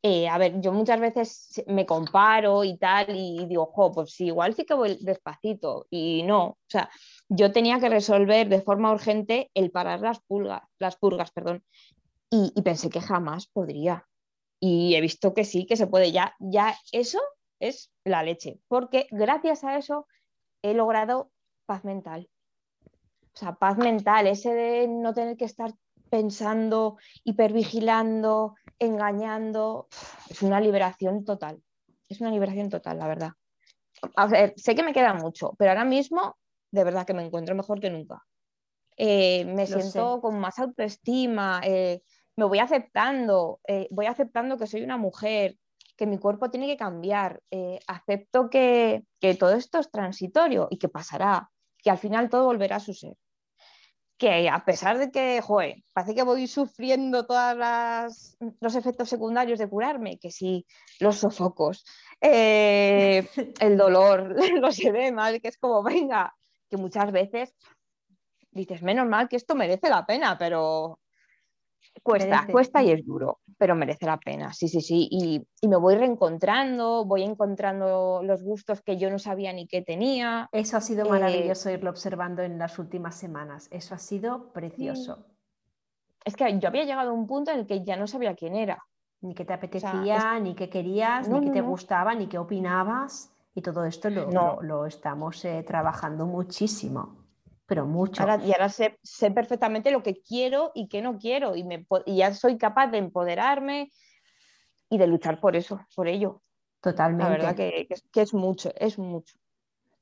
[0.00, 4.54] Eh, a ver, yo muchas veces me comparo y tal y digo, jo, pues igual
[4.54, 6.88] sí que voy despacito y no, o sea,
[7.28, 11.62] yo tenía que resolver de forma urgente el parar las pulgas, las purgas, perdón,
[12.30, 14.06] y, pensé que jamás podría.
[14.60, 17.20] Y he visto que sí, que se puede ya, ya eso
[17.60, 20.06] es la leche, porque gracias a eso
[20.62, 21.30] he logrado
[21.66, 22.28] paz mental.
[23.34, 25.72] O sea, paz mental, ese de no tener que estar
[26.10, 29.88] pensando, hipervigilando, engañando.
[30.28, 31.62] Es una liberación total.
[32.08, 33.30] Es una liberación total, la verdad.
[34.56, 36.36] Sé que me queda mucho, pero ahora mismo
[36.70, 38.24] de verdad que me encuentro mejor que nunca.
[38.96, 42.02] Eh, me siento con más autoestima, eh,
[42.36, 45.56] me voy aceptando, eh, voy aceptando que soy una mujer,
[45.96, 47.40] que mi cuerpo tiene que cambiar,
[47.86, 52.76] acepto que, que todo esto es transitorio y que pasará, que al final todo volverá
[52.76, 53.14] a su ser
[54.18, 57.56] que a pesar de que, joder, parece que voy sufriendo todos
[58.60, 60.66] los efectos secundarios de curarme, que sí,
[60.98, 61.84] los sofocos,
[62.20, 66.34] el dolor, los edemas, que es como, venga,
[66.68, 67.54] que muchas veces
[68.50, 70.98] dices, menos mal que esto merece la pena, pero
[72.02, 75.96] cuesta, cuesta y es duro, pero merece la pena, sí, sí, sí, y, me voy
[75.96, 80.48] reencontrando, voy encontrando los gustos que yo no sabía ni que tenía.
[80.52, 85.26] Eso ha sido maravilloso eh, irlo observando en las últimas semanas, eso ha sido precioso.
[86.24, 88.54] Es que yo había llegado a un punto en el que ya no sabía quién
[88.54, 88.84] era.
[89.20, 93.32] Ni qué te apetecía, ni qué querías, ni qué te gustaba, ni qué opinabas.
[93.54, 97.28] Y todo esto lo, lo, estamos eh, trabajando muchísimo
[97.68, 98.24] pero mucho.
[98.42, 98.98] y ahora sé,
[99.34, 103.92] perfectamente lo que quiero y qué no quiero y, me, ya soy capaz de empoderarme
[104.88, 106.40] y de luchar por eso, por ello.
[106.80, 107.24] Totalmente.
[107.24, 109.36] La verdad que, es mucho, es mucho.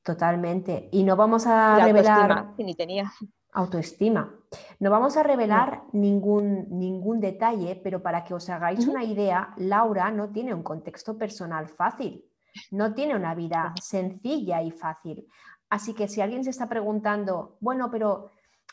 [0.05, 0.89] Totalmente.
[0.93, 2.55] Y no vamos a revelar...
[2.57, 3.13] ni tenía.
[3.53, 4.33] Autoestima.
[4.79, 10.13] No vamos a revelar ningún, ningún detalle, pero para que os hagáis una idea, Laura
[10.13, 12.25] no tiene un contexto personal fácil,
[12.71, 15.27] no tiene una vida sencilla y fácil.
[15.69, 18.31] Así que si alguien se está preguntando, bueno, pero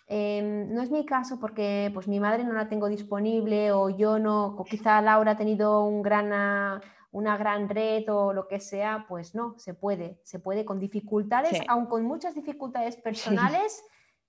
[0.08, 4.20] em, no es mi caso porque pues mi madre no la tengo disponible o yo
[4.20, 9.06] no, o quizá Laura ha tenido un gran, una gran red o lo que sea,
[9.08, 13.84] pues no, se puede, se puede con dificultades, aun con muchas dificultades personales,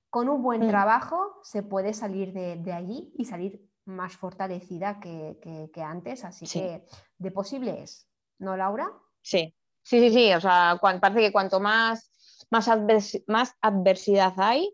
[0.08, 0.68] con un buen mm.
[0.68, 6.86] trabajo se puede salir de, allí y salir más fortalecida que, antes, así que
[7.18, 8.90] de posible es, ¿no, Laura?
[9.24, 12.14] Sí, sí, sí, sí, o sea, parece que cuanto más
[12.50, 12.68] más,
[13.26, 14.72] más adversidad hay,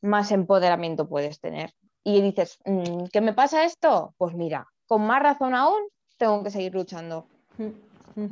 [0.00, 1.72] más empoderamiento puedes tener.
[2.04, 4.14] Y dices, mm, ¿qué me pasa esto?
[4.16, 5.82] Pues mira, con más razón aún,
[6.16, 7.26] tengo que seguir luchando.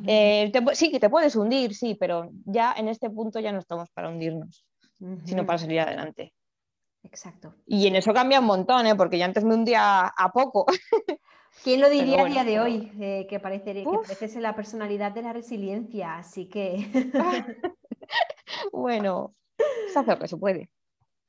[0.06, 3.90] Eh, sí, que te puedes hundir, sí, pero ya en este punto ya no estamos
[3.90, 4.66] para hundirnos,
[5.24, 6.32] sino para salir adelante.
[7.04, 7.54] Exacto.
[7.66, 8.96] Y en eso cambia un montón, ¿eh?
[8.96, 10.66] porque ya antes me hundía a poco.
[11.62, 12.92] ¿Quién lo diría a día de hoy?
[13.00, 16.88] Eh, que, parece, que la personalidad de la resiliencia, así que...
[18.72, 19.34] bueno,
[19.92, 20.70] se hace lo que se puede.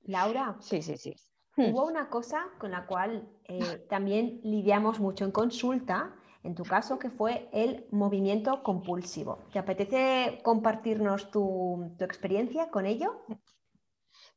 [0.03, 0.55] Laura.
[0.59, 1.15] Sí, sí, sí.
[1.57, 6.99] Hubo una cosa con la cual eh, también lidiamos mucho en consulta, en tu caso,
[6.99, 9.39] que fue el movimiento compulsivo.
[9.51, 13.25] ¿Te apetece compartirnos tu, experiencia con ello?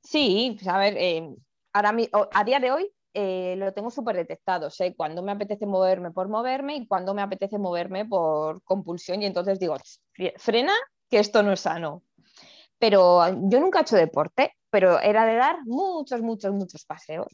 [0.02, 1.36] Sí, pues a ver, eh,
[1.74, 1.94] ahora,
[2.32, 4.70] a día de hoy eh, lo tengo súper detectado.
[4.70, 9.22] Sé cuándo me apetece moverme por moverme y cuándo me apetece moverme por compulsión.
[9.22, 9.76] Y entonces digo,
[10.36, 10.72] frena,
[11.08, 12.02] que esto no es sano.
[12.78, 17.26] Pero yo nunca he hecho deporte, pero era de dar muchos, muchos, muchos paseos.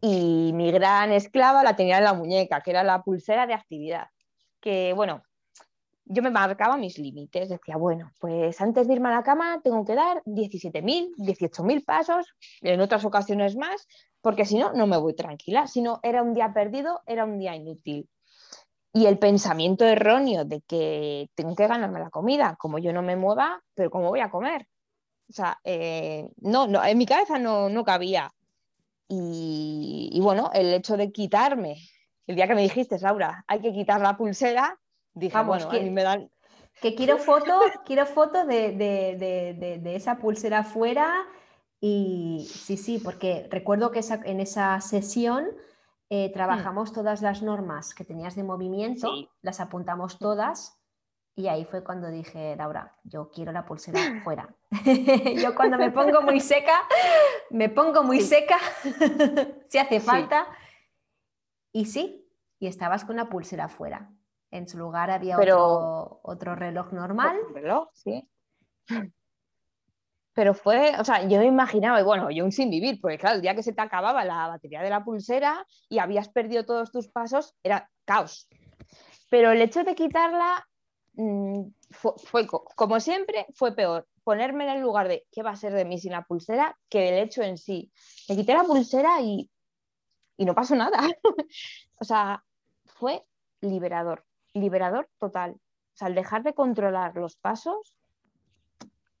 [0.00, 4.06] Y mi gran esclava la tenía en la muñeca, que era la pulsera de actividad.
[4.60, 5.22] Que bueno,
[6.06, 7.48] yo me marcaba mis límites.
[7.48, 12.26] Decía, bueno, pues antes de irme a la cama tengo que dar 17.000, 18.000 pasos,
[12.62, 13.86] en otras ocasiones más,
[14.20, 15.66] porque si no, no me voy tranquila.
[15.66, 18.08] Si no, era un día perdido, era un día inútil.
[18.92, 23.14] y el pensamiento erróneo de que tengo que ganarme la comida, como yo no me
[23.14, 24.66] mueva, pero ¿cómo voy a comer?
[25.28, 28.32] O sea, eh, no, no, en mi cabeza no, no cabía.
[29.12, 31.76] Y, bueno, el hecho de quitarme,
[32.26, 34.78] el día que me dijiste, Laura, hay que quitar la pulsera,
[35.14, 36.30] dije, bueno, que, a mí me dan...
[36.80, 41.26] Que quiero foto, quiero foto de, de, esa pulsera fuera
[41.80, 45.46] y sí, sí, porque recuerdo que en esa sesión
[46.10, 46.32] eh, mm.
[46.32, 49.10] trabajamos todas las normas que tenías de movimiento,
[49.40, 50.78] las apuntamos todas
[51.34, 54.54] y ahí fue cuando dije, Laura, yo quiero la pulsera fuera.
[55.42, 56.82] yo cuando me pongo muy seca,
[57.48, 58.58] me pongo muy seca,
[59.68, 60.46] si hace falta.
[61.72, 62.28] Y sí,
[62.58, 64.10] y estabas con la pulsera fuera.
[64.50, 67.38] En su lugar había otro, otro reloj normal.
[67.54, 68.28] reloj, sí
[70.34, 73.36] pero fue, o sea, yo me imaginaba, y bueno, yo un sin vivir, porque claro,
[73.36, 76.92] el día que se te acababa la batería de la pulsera y habías perdido todos
[76.92, 78.48] tus pasos, era caos.
[79.28, 80.66] Pero el hecho de quitarla
[81.14, 84.06] mm, fue, como siempre, fue peor.
[84.24, 87.00] Ponerme en el lugar de qué va a ser de mí sin la pulsera que
[87.00, 87.90] del hecho en sí.
[88.28, 89.50] Me quité la pulsera y,
[90.36, 90.98] y no pasó nada.
[91.98, 92.44] o sea,
[92.86, 93.24] fue
[93.60, 94.24] liberador,
[94.54, 95.52] liberador total.
[95.52, 97.96] O sea, al dejar de controlar los pasos,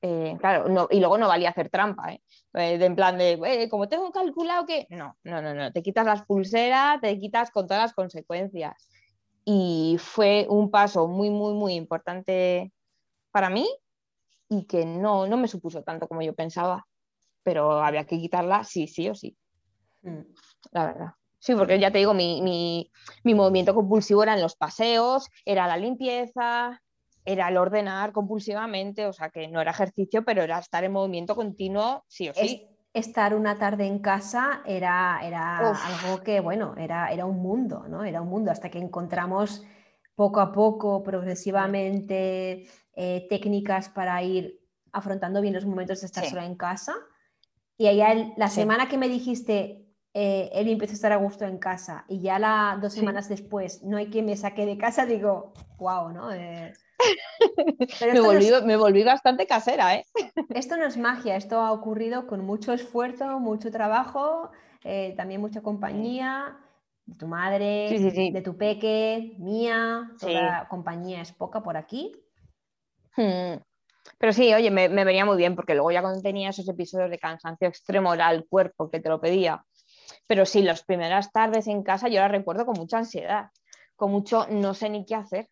[0.02, 2.22] eh, claro, y luego no valía hacer trampa, ¿eh?
[2.54, 6.06] Eh, de, en plan de, como tengo calculado que, no, no, no, no, te quitas
[6.06, 8.88] las pulseras, te quitas con todas las consecuencias.
[9.44, 12.72] Y fue un paso muy, muy, muy importante
[13.30, 13.68] para mí
[14.48, 16.86] y que no, no me supuso tanto como yo pensaba,
[17.42, 19.36] pero había que quitarla sí, sí o sí.
[20.02, 20.20] Mm.
[20.72, 21.14] La verdad.
[21.38, 22.90] Sí, porque ya te digo, mi, mi,
[23.24, 26.82] mi movimiento compulsivo era en los paseos, era la limpieza,
[27.24, 31.34] era el ordenar compulsivamente, o sea que no era ejercicio, pero era estar en movimiento
[31.34, 32.66] continuo, sí o sí.
[32.92, 38.04] estar una tarde en casa era, era algo que, bueno, era, era un mundo, ¿no?
[38.04, 39.64] Era un mundo hasta que encontramos
[40.14, 44.60] poco a poco, progresivamente, eh, técnicas para ir
[44.92, 46.94] afrontando bien los momentos de estar sola en casa.
[47.78, 51.58] Y allá la semana que me dijiste, eh, él empezó a estar a gusto en
[51.58, 55.54] casa y ya la, dos semanas después no hay quien me saque de casa, digo,
[55.78, 56.32] wow, ¿no?
[56.32, 56.72] Eh,
[58.64, 60.04] me, volví, bastante casera, ¿eh?
[60.54, 64.50] Esto no es magia, esto ha ocurrido con mucho esfuerzo, mucho trabajo,
[64.84, 66.56] eh, también mucha compañía
[67.06, 67.90] de tu madre,
[68.32, 72.14] de tu peque, mía, toda compañía es poca por aquí.
[73.16, 73.60] Hmm.
[74.18, 77.18] Pero sí, oye, me, venía muy bien porque luego ya cuando tenía esos episodios de
[77.18, 79.64] cansancio extremo era el cuerpo que te lo pedía.
[80.26, 83.50] Pero sí, las primeras tardes en casa yo las recuerdo con mucha ansiedad,
[83.96, 85.48] con mucho no sé ni qué hacer.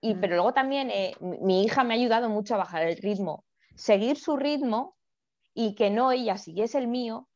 [0.00, 3.44] Y, pero luego también eh, mi hija me ha ayudado mucho a bajar el ritmo.
[3.74, 4.96] Seguir su ritmo
[5.54, 7.28] y que no ella siguiese el mío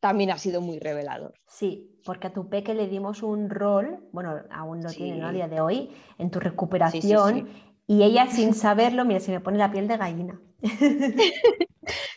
[0.00, 1.34] también ha sido muy revelador.
[1.46, 5.48] Sí, porque a tu peque le dimos un rol, bueno, aún lo tiene a día
[5.48, 7.48] de hoy, en tu recuperación,
[7.86, 10.40] y ella sin saberlo, mira, se me pone la piel de gallina.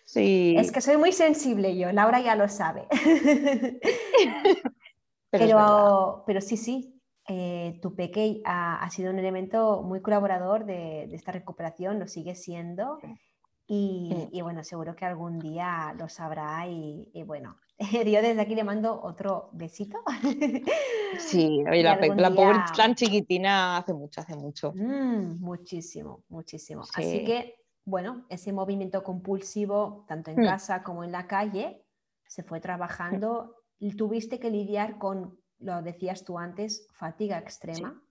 [0.05, 0.55] Sí.
[0.57, 2.87] Es que soy muy sensible yo, Laura ya lo sabe.
[5.29, 6.98] pero, pero sí, sí,
[7.31, 12.97] eh, tu peque ha, sido un elemento muy colaborador de, esta recuperación, lo sigue siendo.
[13.67, 17.55] Y, bueno, seguro que algún día lo sabrá y, bueno,
[17.93, 19.99] yo desde aquí le mando otro besito.
[21.19, 24.73] Sí, la, pobre tan chiquitina hace mucho, hace mucho.
[24.73, 26.81] Mm, muchísimo, muchísimo.
[26.95, 30.45] Así que, bueno, ese movimiento compulsivo, tanto en mm.
[30.45, 31.85] casa como en la calle,
[32.25, 33.55] se fue trabajando.
[33.77, 38.01] y Tuviste que lidiar con lo decías tú antes, fatiga extrema.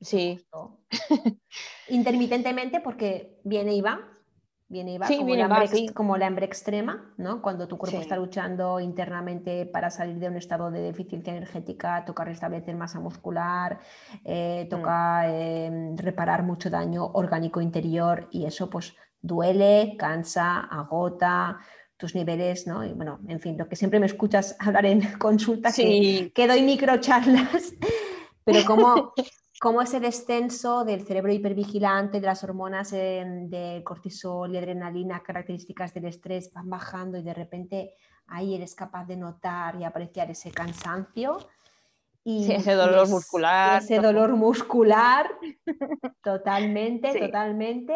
[0.00, 0.44] Sí.
[1.88, 4.00] Intermitentemente porque viene y va,
[4.68, 7.42] viene y va, como, la hambre, como, la hambre, extrema, ¿no?
[7.42, 12.24] Cuando tu cuerpo está luchando internamente para salir de un estado de deficiencia energética, toca
[12.24, 13.80] restablecer masa muscular,
[14.24, 15.30] eh, toca mm.
[15.30, 21.58] em, reparar mucho daño orgánico interior y eso pues duele, cansa, agota,
[22.00, 22.84] tus niveles, ¿no?
[22.84, 26.62] Y bueno, en fin, lo que siempre me escuchas hablar en consulta, que, que, doy
[26.62, 27.74] microcharlas,
[28.44, 29.12] pero como,
[29.60, 36.06] como ese descenso del cerebro hipervigilante, de las hormonas de cortisol y adrenalina, características del
[36.06, 37.94] estrés, van bajando y de repente
[38.26, 41.38] ahí eres capaz de notar y apreciar ese cansancio.
[42.22, 43.82] Y ese dolor muscular.
[43.82, 45.30] Ese dolor muscular,
[46.22, 47.94] totalmente, totalmente.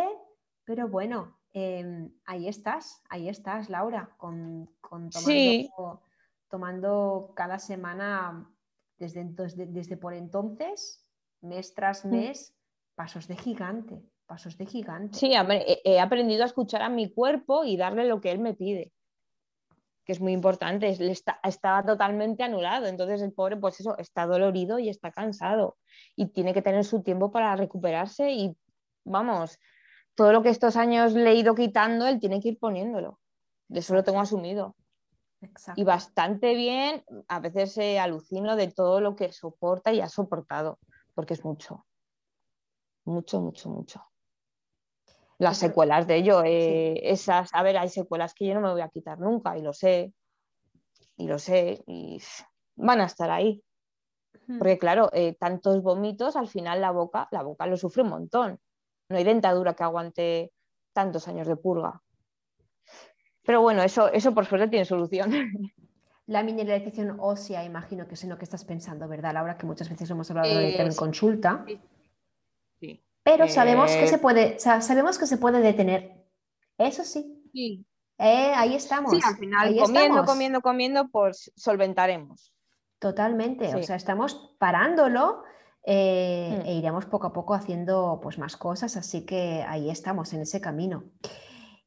[0.65, 4.69] Pero bueno, Em, ahí estás, ahí estás, Laura, con,
[6.51, 8.51] tomando, cada semana
[8.99, 11.09] desde, desde, por entonces,
[11.43, 12.11] mes tras mm.
[12.11, 12.57] mes,
[12.97, 15.17] pasos de gigante, pasos de gigante.
[15.17, 15.33] Sí,
[15.85, 18.93] he aprendido a escuchar a mi cuerpo y darle lo que él me pide.
[20.05, 20.89] que es muy importante,
[21.45, 25.77] estaba totalmente anulado, entonces el pobre pues eso, está dolorido y está cansado
[26.17, 28.57] y tiene que tener su tiempo para recuperarse y
[29.05, 29.57] vamos,
[30.15, 33.21] todo lo que estos años le he ido quitando, él tiene que ir poniéndolo.
[33.69, 34.77] De eso lo tengo asumido.
[35.77, 40.79] Y bastante bien, a veces eh, alucino de todo lo que soporta y ha soportado,
[41.15, 41.85] porque es mucho.
[43.05, 44.03] Mucho, mucho, mucho.
[45.39, 48.81] Las secuelas de ello, eh, esas, a ver, hay secuelas que yo no me voy
[48.81, 50.15] a quitar nunca, y lo sé,
[51.17, 52.23] y lo sé, y
[52.77, 53.63] van a estar ahí.
[54.59, 58.61] Porque claro, eh, tantos vómitos, al final la boca, la boca lo sufre un montón.
[59.09, 60.53] No hay dentadura que aguante
[60.93, 62.01] tantos años de purga.
[63.45, 65.31] Pero bueno, eso, eso por suerte tiene solución.
[66.27, 69.59] La mineralización ósea, imagino que es en lo que estás pensando, ¿verdad, Laura?
[69.59, 71.67] Que muchas veces hemos hablado de en consulta.
[72.81, 73.05] Sí.
[73.23, 76.25] Pero sabemos que se eh, puede, sabemos que se puede detener.
[76.79, 77.43] Eso sí.
[77.53, 77.85] Sí.
[78.17, 79.13] Eh, ahí estamos.
[79.13, 82.55] Sí, al final, comiendo, comiendo, comiendo, pues solventaremos.
[82.99, 83.75] Totalmente.
[83.75, 85.43] O sea, estamos parándolo
[85.87, 86.67] eh, mm.
[86.67, 90.61] e iremos poco a poco haciendo pues, más cosas, así que ahí estamos en ese
[90.61, 91.05] camino.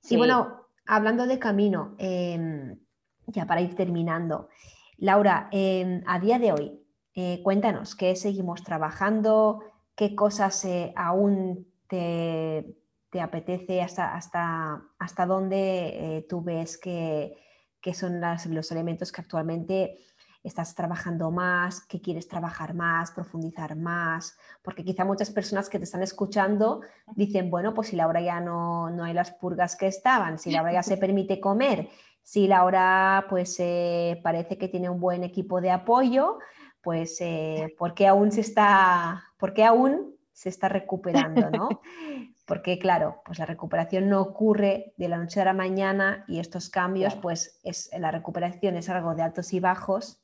[0.10, 2.78] Y bueno, hablando de camino, em,
[3.26, 4.50] ya para ir terminando,
[4.98, 6.80] Laura, em, a día de hoy,
[7.16, 9.64] eh, cuéntanos qué seguimos trabajando,
[9.96, 12.76] qué cosas eh, aún te,
[13.20, 17.34] apetece, hasta, hasta, hasta dónde tú ves que,
[17.94, 18.22] son
[18.54, 19.98] los elementos que actualmente
[20.44, 25.84] estás trabajando más, que quieres trabajar más, profundizar más, porque quizá muchas personas que te
[25.84, 26.82] están escuchando
[27.16, 30.74] dicen, bueno, pues si Laura ya no, no hay las purgas que estaban, si Laura
[30.74, 31.90] ya se permite comer,
[32.24, 36.40] si Laura pues eh, parece que tiene un buen equipo de apoyo,
[36.82, 39.24] pues eh, ¿por qué aún se está,
[39.66, 41.70] aún se está recuperando, ¿no?
[42.46, 46.70] Porque claro, pues la recuperación no ocurre de la noche a la mañana y estos
[46.70, 50.22] cambios, pues es, la recuperación es algo de altos y bajos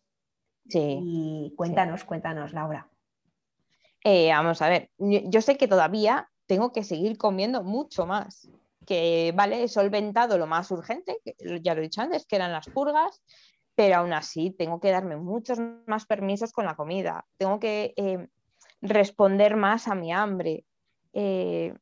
[0.67, 0.99] Sí.
[1.01, 2.89] Y cuéntanos, cuéntanos, Laura.
[4.03, 8.49] Eh, vamos a ver, yo sé que todavía tengo que seguir comiendo mucho más.
[8.85, 12.51] Que vale, he solventado lo más urgente, que ya lo he dicho antes, que eran
[12.51, 13.21] las purgas,
[13.75, 15.57] pero aún así tengo que darme muchos
[15.87, 17.25] más permisos con la comida.
[17.37, 18.27] Tengo que eh,
[18.81, 20.65] responder más a mi hambre,
[21.13, 21.73] eh,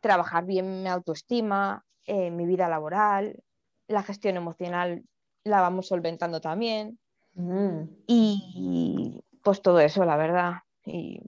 [0.00, 3.42] trabajar bien mi autoestima, mi vida laboral,
[3.88, 5.04] la gestión emocional
[5.44, 6.98] la vamos solventando también.
[7.38, 7.88] Mm.
[8.06, 10.54] Y pues todo eso, la verdad.
[10.84, 11.20] Y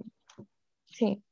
[0.90, 1.22] sí.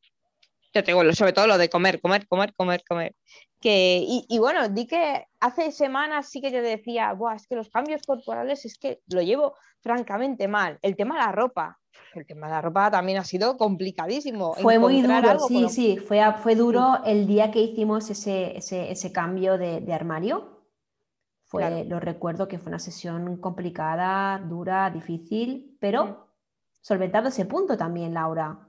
[0.73, 3.15] Yo tengo sobre todo lo de comer, comer, comer, comer, comer.
[3.61, 7.69] Que, y, bueno, di que hace semanas sí que yo decía, Buah, es que los
[7.71, 10.79] cambios corporales es que lo llevo francamente mal.
[10.81, 11.77] El tema de la ropa,
[12.15, 14.55] el tema de la ropa también ha sido complicadísimo.
[14.55, 19.11] Fue muy duro, sí, sí, fue, fue duro el día que hicimos ese, ese, ese
[19.11, 20.58] cambio de, de armario
[21.49, 26.29] fue, Lo recuerdo que fue una sesión complicada, dura, difícil, pero
[26.83, 28.69] solventado ese punto también, Laura.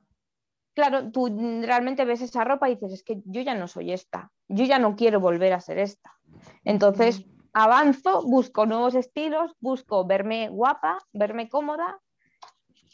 [0.74, 1.28] Claro, tú
[1.62, 4.80] realmente ves esa ropa y dices, es que yo ya no soy esta, yo ya
[4.80, 6.14] no quiero volver a ser esta.
[6.64, 12.00] Entonces, avanzo, busco nuevos estilos, busco verme guapa, verme cómoda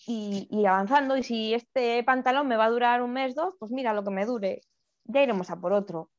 [0.08, 1.16] y, y, avanzando.
[1.16, 4.10] Y si este pantalón me va a durar un mes, dos, pues mira lo que
[4.10, 4.62] me dure,
[5.04, 6.10] ya iremos a por otro,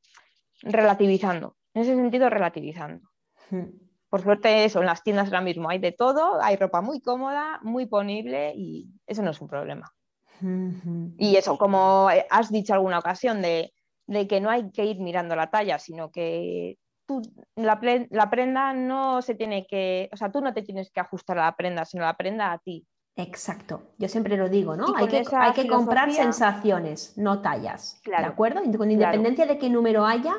[0.63, 1.57] relativizando.
[1.75, 3.09] En ese sentido, relativizando.
[4.09, 7.59] Por suerte, eso, en las tiendas ahora mismo hay de todo, hay ropa muy cómoda,
[7.63, 9.93] muy ponible y eso no es un problema.
[11.19, 13.73] Y eso, como has dicho alguna ocasión, de,
[14.29, 17.23] que no hay que ir mirando la talla, sino que tú,
[17.57, 17.81] la,
[18.11, 21.47] la, prenda no se tiene que, o sea, tú no te tienes que ajustar a
[21.47, 22.87] la prenda, sino la prenda a ti.
[23.17, 24.95] Exacto, yo siempre lo digo, ¿no?
[24.95, 28.61] Hay que, hay que, comprar sensaciones, no tallas, ¿de acuerdo?
[28.77, 30.35] Con independencia de qué número haya,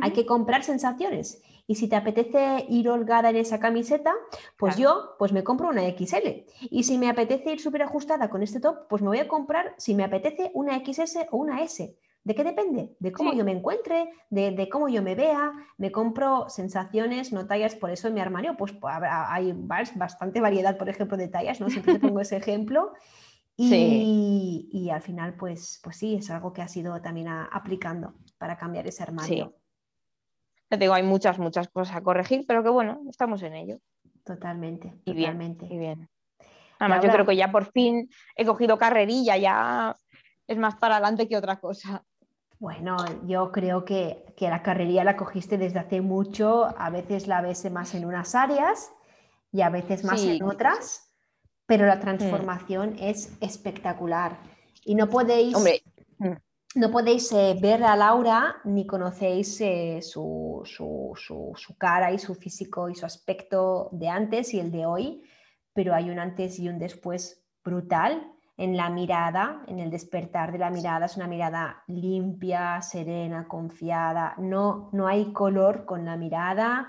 [0.00, 1.42] hay que comprar sensaciones.
[1.72, 4.12] Y si te apetece ir holgada en esa camiseta,
[4.58, 6.44] pues yo pues me compro una XL.
[6.68, 9.74] Y si me apetece ir súper ajustada con este top, pues me voy a comprar,
[9.78, 11.96] si me apetece, una XS o una S.
[12.24, 12.94] ¿De qué depende?
[12.98, 15.50] De cómo yo me encuentre, de, cómo yo me vea.
[15.78, 20.76] Me compro sensaciones, no tallas, por eso en mi armario pues, pues hay bastante variedad,
[20.76, 21.70] por ejemplo, de tallas, ¿no?
[21.70, 22.92] Siempre te pongo ese ejemplo.
[23.54, 28.56] Y, y, al final, pues, pues sí, es algo que ha sido también aplicando para
[28.56, 29.54] cambiar ese armario.
[30.72, 33.76] Ya digo, hay muchas, muchas cosas a corregir, pero que bueno, estamos en ello.
[34.24, 35.66] Totalmente, y totalmente.
[35.66, 36.08] Bien, y bien.
[36.78, 39.94] Además, yo creo que ya por fin he cogido carrerilla, ya
[40.46, 42.02] es más para adelante que otra cosa.
[42.58, 42.96] Bueno,
[43.26, 47.94] yo creo que, la carrería la cogiste desde hace mucho, a veces la ves más
[47.94, 48.92] en unas áreas
[49.52, 51.12] y a veces más en otras,
[51.66, 54.38] pero la transformación es espectacular.
[54.86, 55.54] Y no podéis,
[56.74, 60.62] no podéis eh, ver a Laura ni conocéis eh, su,
[61.78, 65.22] cara y su físico y su aspecto de antes y el de hoy,
[65.74, 70.58] pero hay un antes y un después brutal en la mirada, en el despertar de
[70.58, 71.06] la mirada.
[71.06, 74.34] Es una mirada limpia, serena, confiada.
[74.38, 76.88] No, no hay color con la mirada.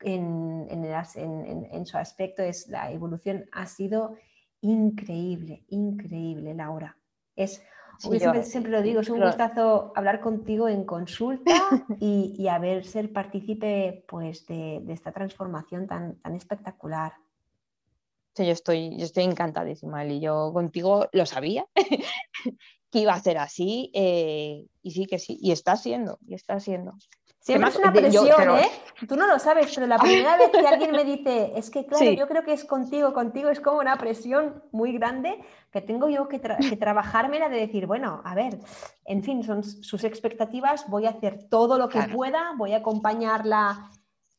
[0.00, 4.16] En, en su aspecto es la evolución ha sido
[4.60, 6.96] increíble, increíble, Laura.
[7.36, 7.62] Es
[7.98, 11.52] siempre, lo digo, es un gustazo hablar contigo en consulta
[12.00, 17.12] y, a ver ser partícipe pues, de, esta transformación tan, tan espectacular.
[18.34, 21.66] Sí, yo estoy, yo estoy encantadísima, y yo contigo lo sabía
[22.90, 26.58] que iba a ser así eh, y sí que sí, y está siendo, y está
[26.60, 26.94] siendo.
[27.44, 28.70] Siempre es una presión, ¿eh?
[29.06, 32.10] Tú no lo sabes, pero la primera vez que alguien me dice, es que claro,
[32.12, 36.26] yo creo que es contigo, contigo es como una presión muy grande que tengo yo
[36.26, 38.58] que, que trabajármela de decir, bueno, a ver,
[39.04, 43.90] en fin, son sus expectativas, voy a hacer todo lo que pueda, voy a acompañarla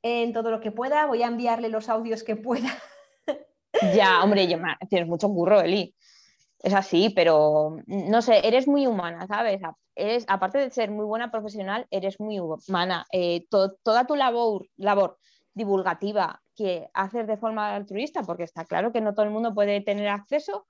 [0.01, 2.75] en todo lo que pueda, voy a enviarle los audios que pueda.
[3.93, 4.47] Ya, hombre,
[4.89, 5.93] tienes mucho curro, Eli.
[6.59, 9.61] Es así, pero no sé, eres muy humana, ¿sabes?
[9.95, 13.05] eres, aparte de ser muy buena profesional, eres muy humana.
[13.11, 15.17] Eh, toda tu labor, labor
[15.53, 19.81] divulgativa que haces de forma altruista, porque está claro que no todo el mundo puede
[19.81, 20.65] tener acceso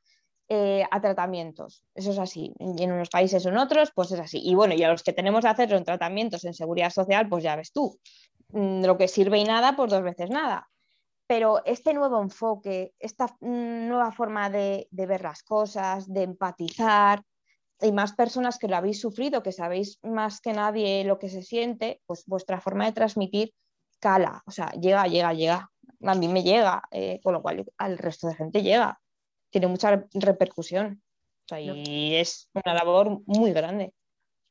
[0.48, 1.84] eh, a tratamientos.
[1.96, 2.54] Eso es así.
[2.60, 4.40] En unos países o en otros, pues es así.
[4.44, 7.56] Y bueno, y a los que tenemos hacerlo en tratamientos en seguridad social, pues ya
[7.56, 8.00] ves tú.
[8.50, 10.70] Mm, lo que sirve y nada, pues dos veces nada.
[11.28, 17.24] Pero este nuevo enfoque, esta mm, nueva forma de ver las cosas, de empatizar,
[17.82, 21.44] y más personas que lo habéis sufrido, que sabéis más que nadie lo que se
[21.44, 23.54] siente, pues vuestra forma de transmitir
[24.00, 25.72] cala, o sea, llega, llega, llega.
[26.04, 29.00] A mí me llega, eh, con lo cual al resto de gente llega.
[29.50, 31.02] Tiene mucha repercusión.
[31.58, 33.94] y es una labor muy grande.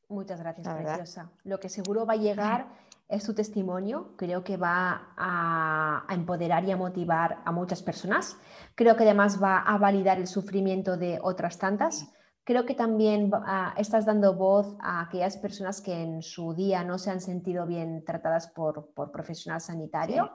[0.07, 1.31] Muchas gracias, preciosa.
[1.43, 2.67] Lo que seguro va a llegar
[3.07, 4.13] es tu testimonio.
[4.17, 8.37] Creo que va a, a, empoderar y a motivar a muchas personas.
[8.75, 12.07] Creo que además va a validar el sufrimiento de otras tantas
[12.45, 16.99] Creo que también ah, estás dando voz a aquellas personas que en su día no
[16.99, 20.31] se han sentido bien tratadas por, por profesional sanitario.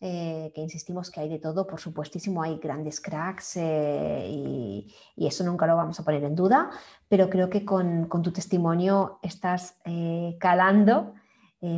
[0.00, 5.42] Eh, que insistimos que hay de todo, por supuestísimo, hay grandes cracks eh, y, eso
[5.44, 6.70] nunca lo vamos a poner en duda,
[7.08, 11.14] pero creo que con, con tu testimonio estás eh, calando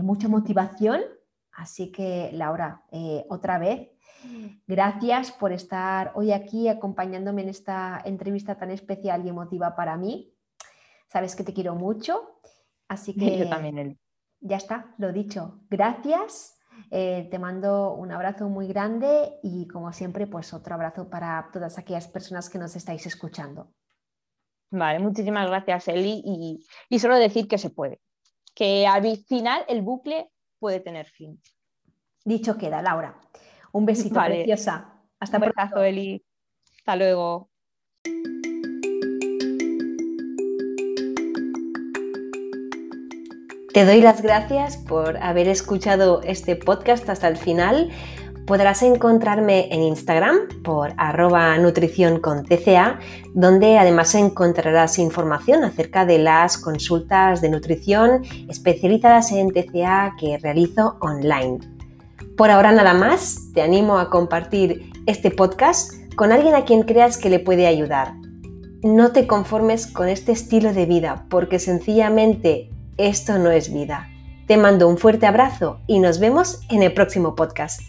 [0.03, 1.01] mucha motivación,
[1.53, 2.83] así que Laura,
[3.29, 3.91] otra vez
[4.67, 10.35] Gracias por estar hoy aquí acompañándome en esta entrevista tan especial y emotiva para mí.
[11.09, 12.41] Sabes que te quiero mucho,
[12.89, 13.39] así que...
[13.39, 13.99] Yo también,
[14.41, 15.61] Ya está, lo dicho.
[15.71, 16.59] Gracias.
[16.91, 21.79] Eh, te mando un abrazo muy grande y como siempre, pues otro abrazo para todas
[21.79, 23.73] aquellas personas que nos estáis escuchando.
[24.71, 26.23] Vale, muchísimas gracias, Eli.
[26.25, 28.01] Y, y solo decir que se puede,
[28.57, 31.41] que al final el bucle puede tener fin.
[32.25, 33.21] Dicho queda, Laura.
[33.71, 34.95] Un besito, preciosa.
[35.21, 35.85] Hasta pronto.
[35.85, 36.25] Eli.
[36.79, 37.51] Hasta luego.
[43.75, 47.91] Te doy las gracias por haber escuchado este podcast hasta el final.
[48.47, 53.01] Podrás encontrarme en Instagram por arroba nutrición con TCA,
[53.35, 60.97] donde además encontrarás información acerca de las consultas de nutrición especializadas en TCA que realizo
[61.01, 61.59] online.
[62.37, 67.19] Por ahora nada más, te animo a compartir este podcast con alguien a quien creas
[67.19, 68.15] que le puede ayudar.
[68.85, 74.09] No te conformes con este estilo de vida porque sencillamente esto no es vida.
[74.47, 77.81] Te mando un fuerte abrazo y nos vemos en el próximo podcast.